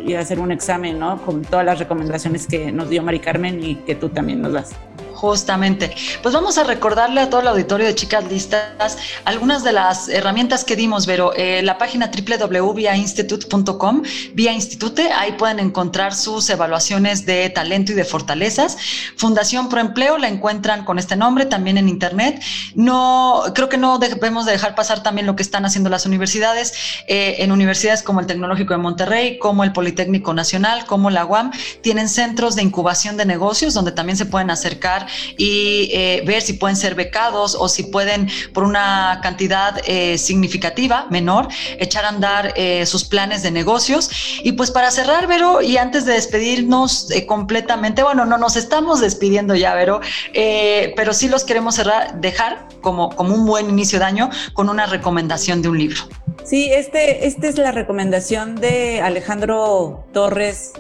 y 0.05 0.15
hacer 0.15 0.41
un 0.41 0.53
examen, 0.53 0.99
¿no? 0.99 1.21
Con 1.23 1.43
todas 1.43 1.65
las 1.65 1.79
recomendaciones 1.79 2.47
que 2.47 2.73
nos 2.73 2.89
dio 2.89 3.03
Mari 3.03 3.21
Carmen 3.21 3.63
y 3.63 3.77
que 3.77 3.95
tú 3.95 4.09
también 4.09 4.43
nos 4.43 4.53
das. 4.53 4.88
Justamente. 5.19 5.97
Pues 6.23 6.33
vamos 6.33 6.59
a 6.59 6.63
recordarle 6.63 7.21
a 7.21 7.29
todo 7.29 7.41
el 7.41 7.49
auditorio 7.49 7.89
de 7.89 7.95
Chicas 7.97 8.31
Listas 8.31 8.99
algunas 9.25 9.65
de 9.65 9.73
las 9.73 10.09
herramientas 10.09 10.63
que 10.63 10.77
dimos, 10.77 11.07
Vero. 11.07 11.33
Eh, 11.35 11.61
la 11.65 11.77
página 11.77 12.09
www.viainstitute.com, 12.09 14.03
Vía 14.35 14.53
Institute, 14.53 15.11
ahí 15.11 15.33
pueden 15.33 15.59
encontrar 15.59 16.15
sus 16.15 16.49
evaluaciones 16.51 17.27
de 17.27 17.51
talento 17.51 17.91
y 17.91 17.97
de 17.97 18.05
fortalezas. 18.05 18.77
Fundación 19.17 19.69
Pro 19.69 19.81
Empleo 19.81 20.19
la 20.19 20.29
encuentran 20.29 20.85
con 20.85 21.01
este 21.01 21.17
nombre 21.17 21.47
también 21.47 21.79
en 21.79 21.89
Internet. 21.89 22.41
No, 22.77 23.43
creo 23.57 23.69
que 23.69 23.77
no 23.77 23.99
debemos 23.99 24.47
de 24.47 24.53
dejar 24.53 24.77
pasar 24.77 25.03
también 25.03 25.27
lo 25.27 25.35
que 25.35 25.43
están 25.43 25.65
haciendo 25.65 25.91
las 25.91 26.07
universidades, 26.07 26.75
eh, 27.09 27.39
en 27.41 27.51
universidades 27.51 28.05
como 28.05 28.21
el 28.21 28.27
Tecnológico 28.27 28.73
de 28.73 28.79
Monterrey, 28.79 29.41
como 29.41 29.65
el 29.65 29.73
Politécnico 29.73 30.33
Nacional, 30.33 30.87
como 30.87 31.11
la 31.11 31.25
UAM, 31.25 31.51
tienen 31.81 32.09
centros 32.09 32.55
de 32.55 32.63
incubación 32.63 33.17
de 33.17 33.27
negocios 33.27 33.75
donde 33.75 33.91
también 33.91 34.17
se 34.17 34.25
pueden 34.25 34.51
acercar 34.51 35.08
y 35.37 35.91
eh, 35.93 36.23
ver 36.27 36.43
si 36.43 36.55
pueden 36.55 36.77
ser 36.77 36.95
becados 36.95 37.57
o 37.59 37.69
si 37.69 37.85
pueden, 37.85 38.29
por 38.53 38.65
una 38.65 39.21
cantidad 39.23 39.81
eh, 39.87 40.19
significativa, 40.19 41.07
menor, 41.11 41.49
echar 41.79 42.05
a 42.05 42.09
andar 42.09 42.53
eh, 42.57 42.87
sus 42.87 43.05
planes 43.05 43.43
de 43.43 43.51
negocios. 43.51 44.11
Y 44.43 44.53
pues 44.53 44.71
para 44.71 44.91
cerrar, 44.91 45.27
Vero, 45.27 45.63
y 45.63 45.77
antes 45.77 46.05
de 46.05 46.13
despedirnos 46.15 47.09
completamente, 47.27 48.03
bueno, 48.03 48.25
no 48.25 48.39
nos 48.39 48.57
estamos 48.57 49.01
despidiendo 49.01 49.55
ya, 49.55 49.75
Vero, 49.75 50.01
pero 50.33 51.13
sí 51.13 51.29
los 51.29 51.45
queremos 51.45 51.81
dejar 52.15 52.69
como, 52.81 53.11
como 53.11 53.35
un 53.35 53.47
buen 53.47 53.69
inicio 53.69 53.99
de 53.99 54.05
año 54.05 54.31
con 54.53 54.69
una 54.69 54.87
recomendación 54.87 55.63
de 55.63 55.69
un 55.69 55.79
libro. 55.79 56.03
Sí, 56.45 56.71
este, 56.73 57.27
esta 57.27 57.49
es 57.49 57.59
la 57.59 57.73
recomendación 57.73 58.57
de 58.57 59.01
Alejandro 59.03 60.07
Torres 60.13 60.73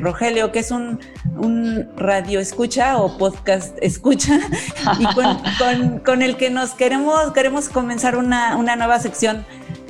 Rogelio, 0.00 0.50
que 0.50 0.58
es 0.58 0.70
un, 0.70 1.00
radio 1.96 2.40
escucha 2.40 2.98
o 2.98 3.16
podcast 3.16 3.76
escucha 3.80 4.40
y 4.98 5.06
con, 6.02 6.22
el 6.22 6.36
que 6.36 6.50
nos 6.50 6.70
queremos, 6.70 7.32
queremos 7.32 7.68
comenzar 7.68 8.16
una, 8.16 8.56
nueva 8.76 8.98
sección 8.98 9.44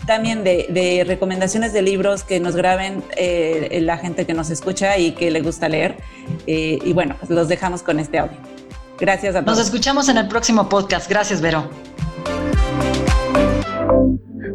también 0.07 0.43
de, 0.45 1.05
recomendaciones 1.07 1.73
de 1.73 1.83
libros 1.83 2.25
que 2.25 2.41
nos 2.41 2.57
graben 2.57 3.03
eh, 3.17 3.79
la 3.83 3.99
gente 3.99 4.27
que 4.27 4.35
nos 4.35 4.51
escucha 4.51 4.97
y 4.99 5.13
que 5.13 5.31
le 5.31 5.43
gusta 5.43 5.69
leer. 5.69 5.97
Eh, 6.47 6.79
y 6.83 6.93
bueno, 6.93 7.17
pues 7.19 7.31
los 7.31 7.49
dejamos 7.49 7.83
con 7.83 7.99
este 7.99 8.19
audio. 8.19 8.39
Gracias 8.99 9.37
a 9.37 9.45
todos. 9.45 9.59
Nos 9.59 9.67
escuchamos 9.67 10.09
en 10.09 10.19
el 10.19 10.29
próximo 10.29 10.69
podcast. 10.69 11.09
Gracias, 11.09 11.41
Vero. 11.41 11.69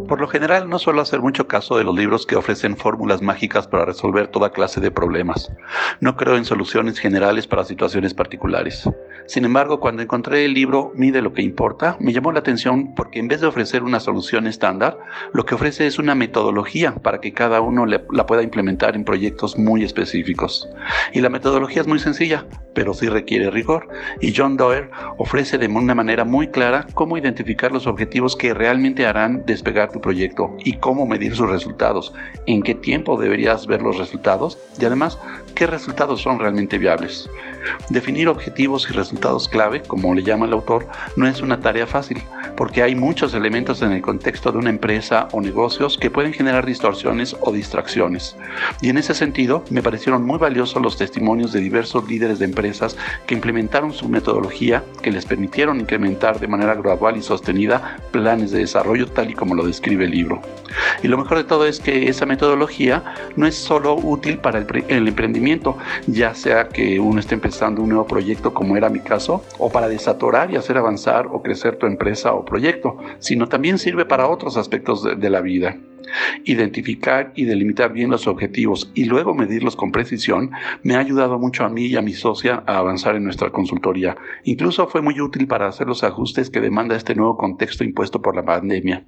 Por 0.07 0.21
lo 0.21 0.27
general 0.27 0.69
no 0.69 0.79
suelo 0.79 1.01
hacer 1.01 1.21
mucho 1.21 1.47
caso 1.47 1.77
de 1.77 1.83
los 1.83 1.95
libros 1.95 2.25
que 2.25 2.35
ofrecen 2.35 2.77
fórmulas 2.77 3.21
mágicas 3.21 3.67
para 3.67 3.85
resolver 3.85 4.27
toda 4.27 4.51
clase 4.51 4.79
de 4.79 4.91
problemas. 4.91 5.51
No 5.99 6.15
creo 6.15 6.37
en 6.37 6.45
soluciones 6.45 6.99
generales 6.99 7.47
para 7.47 7.63
situaciones 7.63 8.13
particulares. 8.13 8.89
Sin 9.25 9.45
embargo, 9.45 9.79
cuando 9.79 10.01
encontré 10.01 10.45
el 10.45 10.53
libro 10.53 10.91
Mide 10.95 11.21
lo 11.21 11.33
que 11.33 11.41
importa, 11.41 11.97
me 11.99 12.13
llamó 12.13 12.31
la 12.31 12.39
atención 12.39 12.93
porque 12.95 13.19
en 13.19 13.27
vez 13.27 13.41
de 13.41 13.47
ofrecer 13.47 13.83
una 13.83 13.99
solución 13.99 14.47
estándar, 14.47 14.97
lo 15.33 15.45
que 15.45 15.55
ofrece 15.55 15.87
es 15.87 15.99
una 15.99 16.15
metodología 16.15 16.95
para 16.95 17.21
que 17.21 17.33
cada 17.33 17.61
uno 17.61 17.85
la 17.85 18.25
pueda 18.25 18.43
implementar 18.43 18.95
en 18.95 19.05
proyectos 19.05 19.57
muy 19.57 19.83
específicos. 19.83 20.69
Y 21.13 21.21
la 21.21 21.29
metodología 21.29 21.81
es 21.81 21.87
muy 21.87 21.99
sencilla, 21.99 22.45
pero 22.73 22.93
sí 22.93 23.07
requiere 23.07 23.49
rigor. 23.49 23.87
Y 24.21 24.33
John 24.35 24.57
Doerr 24.57 24.91
ofrece 25.17 25.57
de 25.57 25.67
una 25.67 25.95
manera 25.95 26.25
muy 26.25 26.47
clara 26.47 26.87
cómo 26.93 27.17
identificar 27.17 27.71
los 27.71 27.87
objetivos 27.87 28.35
que 28.35 28.53
realmente 28.53 29.05
harán 29.05 29.43
despegar 29.45 29.91
tu 29.91 30.01
proyecto 30.01 30.55
y 30.63 30.73
cómo 30.73 31.05
medir 31.05 31.35
sus 31.35 31.49
resultados, 31.49 32.13
en 32.45 32.61
qué 32.61 32.75
tiempo 32.75 33.19
deberías 33.19 33.67
ver 33.67 33.81
los 33.81 33.97
resultados 33.97 34.57
y 34.79 34.85
además 34.85 35.17
qué 35.55 35.67
resultados 35.67 36.21
son 36.21 36.39
realmente 36.39 36.77
viables. 36.77 37.29
Definir 37.89 38.27
objetivos 38.27 38.89
y 38.89 38.93
resultados 39.13 39.47
clave, 39.47 39.83
como 39.83 40.15
le 40.15 40.23
llama 40.23 40.47
el 40.47 40.53
autor, 40.53 40.87
no 41.15 41.27
es 41.27 41.41
una 41.41 41.59
tarea 41.59 41.85
fácil, 41.85 42.19
porque 42.57 42.81
hay 42.81 42.95
muchos 42.95 43.35
elementos 43.35 43.83
en 43.83 43.91
el 43.91 44.01
contexto 44.01 44.51
de 44.51 44.57
una 44.57 44.71
empresa 44.71 45.27
o 45.31 45.39
negocios 45.39 45.99
que 45.99 46.09
pueden 46.09 46.33
generar 46.33 46.65
distorsiones 46.65 47.35
o 47.41 47.51
distracciones. 47.51 48.35
Y 48.81 48.89
en 48.89 48.97
ese 48.97 49.13
sentido, 49.13 49.63
me 49.69 49.83
parecieron 49.83 50.25
muy 50.25 50.39
valiosos 50.39 50.81
los 50.81 50.97
testimonios 50.97 51.53
de 51.53 51.59
diversos 51.59 52.07
líderes 52.09 52.39
de 52.39 52.45
empresas 52.45 52.97
que 53.27 53.35
implementaron 53.35 53.93
su 53.93 54.09
metodología 54.09 54.83
que 55.03 55.11
les 55.11 55.25
permitieron 55.25 55.79
incrementar 55.79 56.39
de 56.39 56.47
manera 56.47 56.73
gradual 56.73 57.15
y 57.15 57.21
sostenida 57.21 57.97
planes 58.11 58.49
de 58.49 58.59
desarrollo 58.59 59.07
tal 59.07 59.29
y 59.29 59.35
como 59.35 59.53
lo 59.53 59.63
describe 59.63 60.05
el 60.05 60.11
libro. 60.11 60.41
Y 61.03 61.07
lo 61.07 61.19
mejor 61.19 61.37
de 61.37 61.43
todo 61.43 61.67
es 61.67 61.79
que 61.79 62.09
esa 62.09 62.25
metodología 62.25 63.03
no 63.35 63.45
es 63.45 63.55
solo 63.55 63.95
útil 63.95 64.39
para 64.39 64.57
el, 64.57 64.85
el 64.87 65.07
emprendimiento, 65.07 65.77
ya 66.07 66.33
sea 66.33 66.67
que 66.69 66.99
uno 66.99 67.19
esté 67.19 67.35
empezando 67.35 67.83
un 67.83 67.89
nuevo 67.89 68.07
proyecto 68.07 68.53
como 68.53 68.75
era 68.75 68.89
mi 68.89 69.02
caso, 69.03 69.43
o 69.59 69.69
para 69.69 69.87
desatorar 69.87 70.51
y 70.51 70.55
hacer 70.55 70.77
avanzar 70.77 71.27
o 71.27 71.41
crecer 71.41 71.77
tu 71.77 71.85
empresa 71.85 72.33
o 72.33 72.45
proyecto, 72.45 72.97
sino 73.19 73.47
también 73.47 73.77
sirve 73.77 74.05
para 74.05 74.27
otros 74.27 74.57
aspectos 74.57 75.03
de, 75.03 75.15
de 75.15 75.29
la 75.29 75.41
vida. 75.41 75.77
Identificar 76.45 77.31
y 77.35 77.45
delimitar 77.45 77.93
bien 77.93 78.09
los 78.09 78.27
objetivos 78.27 78.91
y 78.93 79.05
luego 79.05 79.33
medirlos 79.33 79.75
con 79.75 79.91
precisión 79.91 80.51
me 80.83 80.95
ha 80.95 80.99
ayudado 80.99 81.39
mucho 81.39 81.63
a 81.63 81.69
mí 81.69 81.85
y 81.85 81.95
a 81.95 82.01
mi 82.01 82.13
socia 82.13 82.63
a 82.65 82.77
avanzar 82.77 83.15
en 83.15 83.23
nuestra 83.23 83.51
consultoría. 83.51 84.17
Incluso 84.43 84.87
fue 84.87 85.01
muy 85.01 85.19
útil 85.19 85.47
para 85.47 85.67
hacer 85.67 85.87
los 85.87 86.03
ajustes 86.03 86.49
que 86.49 86.61
demanda 86.61 86.95
este 86.95 87.15
nuevo 87.15 87.37
contexto 87.37 87.83
impuesto 87.83 88.21
por 88.21 88.35
la 88.35 88.43
pandemia. 88.43 89.05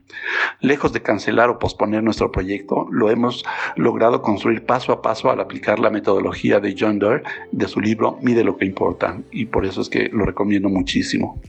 Lejos 0.61 0.93
de 0.93 1.01
cancelar 1.01 1.49
o 1.49 1.59
posponer 1.59 2.03
nuestro 2.03 2.31
proyecto, 2.31 2.87
lo 2.91 3.09
hemos 3.09 3.45
logrado 3.75 4.21
construir 4.21 4.65
paso 4.65 4.91
a 4.91 5.01
paso 5.01 5.29
al 5.29 5.39
aplicar 5.39 5.79
la 5.79 5.89
metodología 5.89 6.59
de 6.59 6.75
John 6.77 6.99
Doerr 6.99 7.23
de 7.51 7.67
su 7.67 7.81
libro 7.81 8.17
Mide 8.21 8.43
lo 8.43 8.57
que 8.57 8.65
importa 8.65 9.19
y 9.31 9.45
por 9.45 9.65
eso 9.65 9.81
es 9.81 9.89
que 9.89 10.09
lo 10.11 10.25
recomiendo 10.25 10.69
muchísimo. 10.69 11.41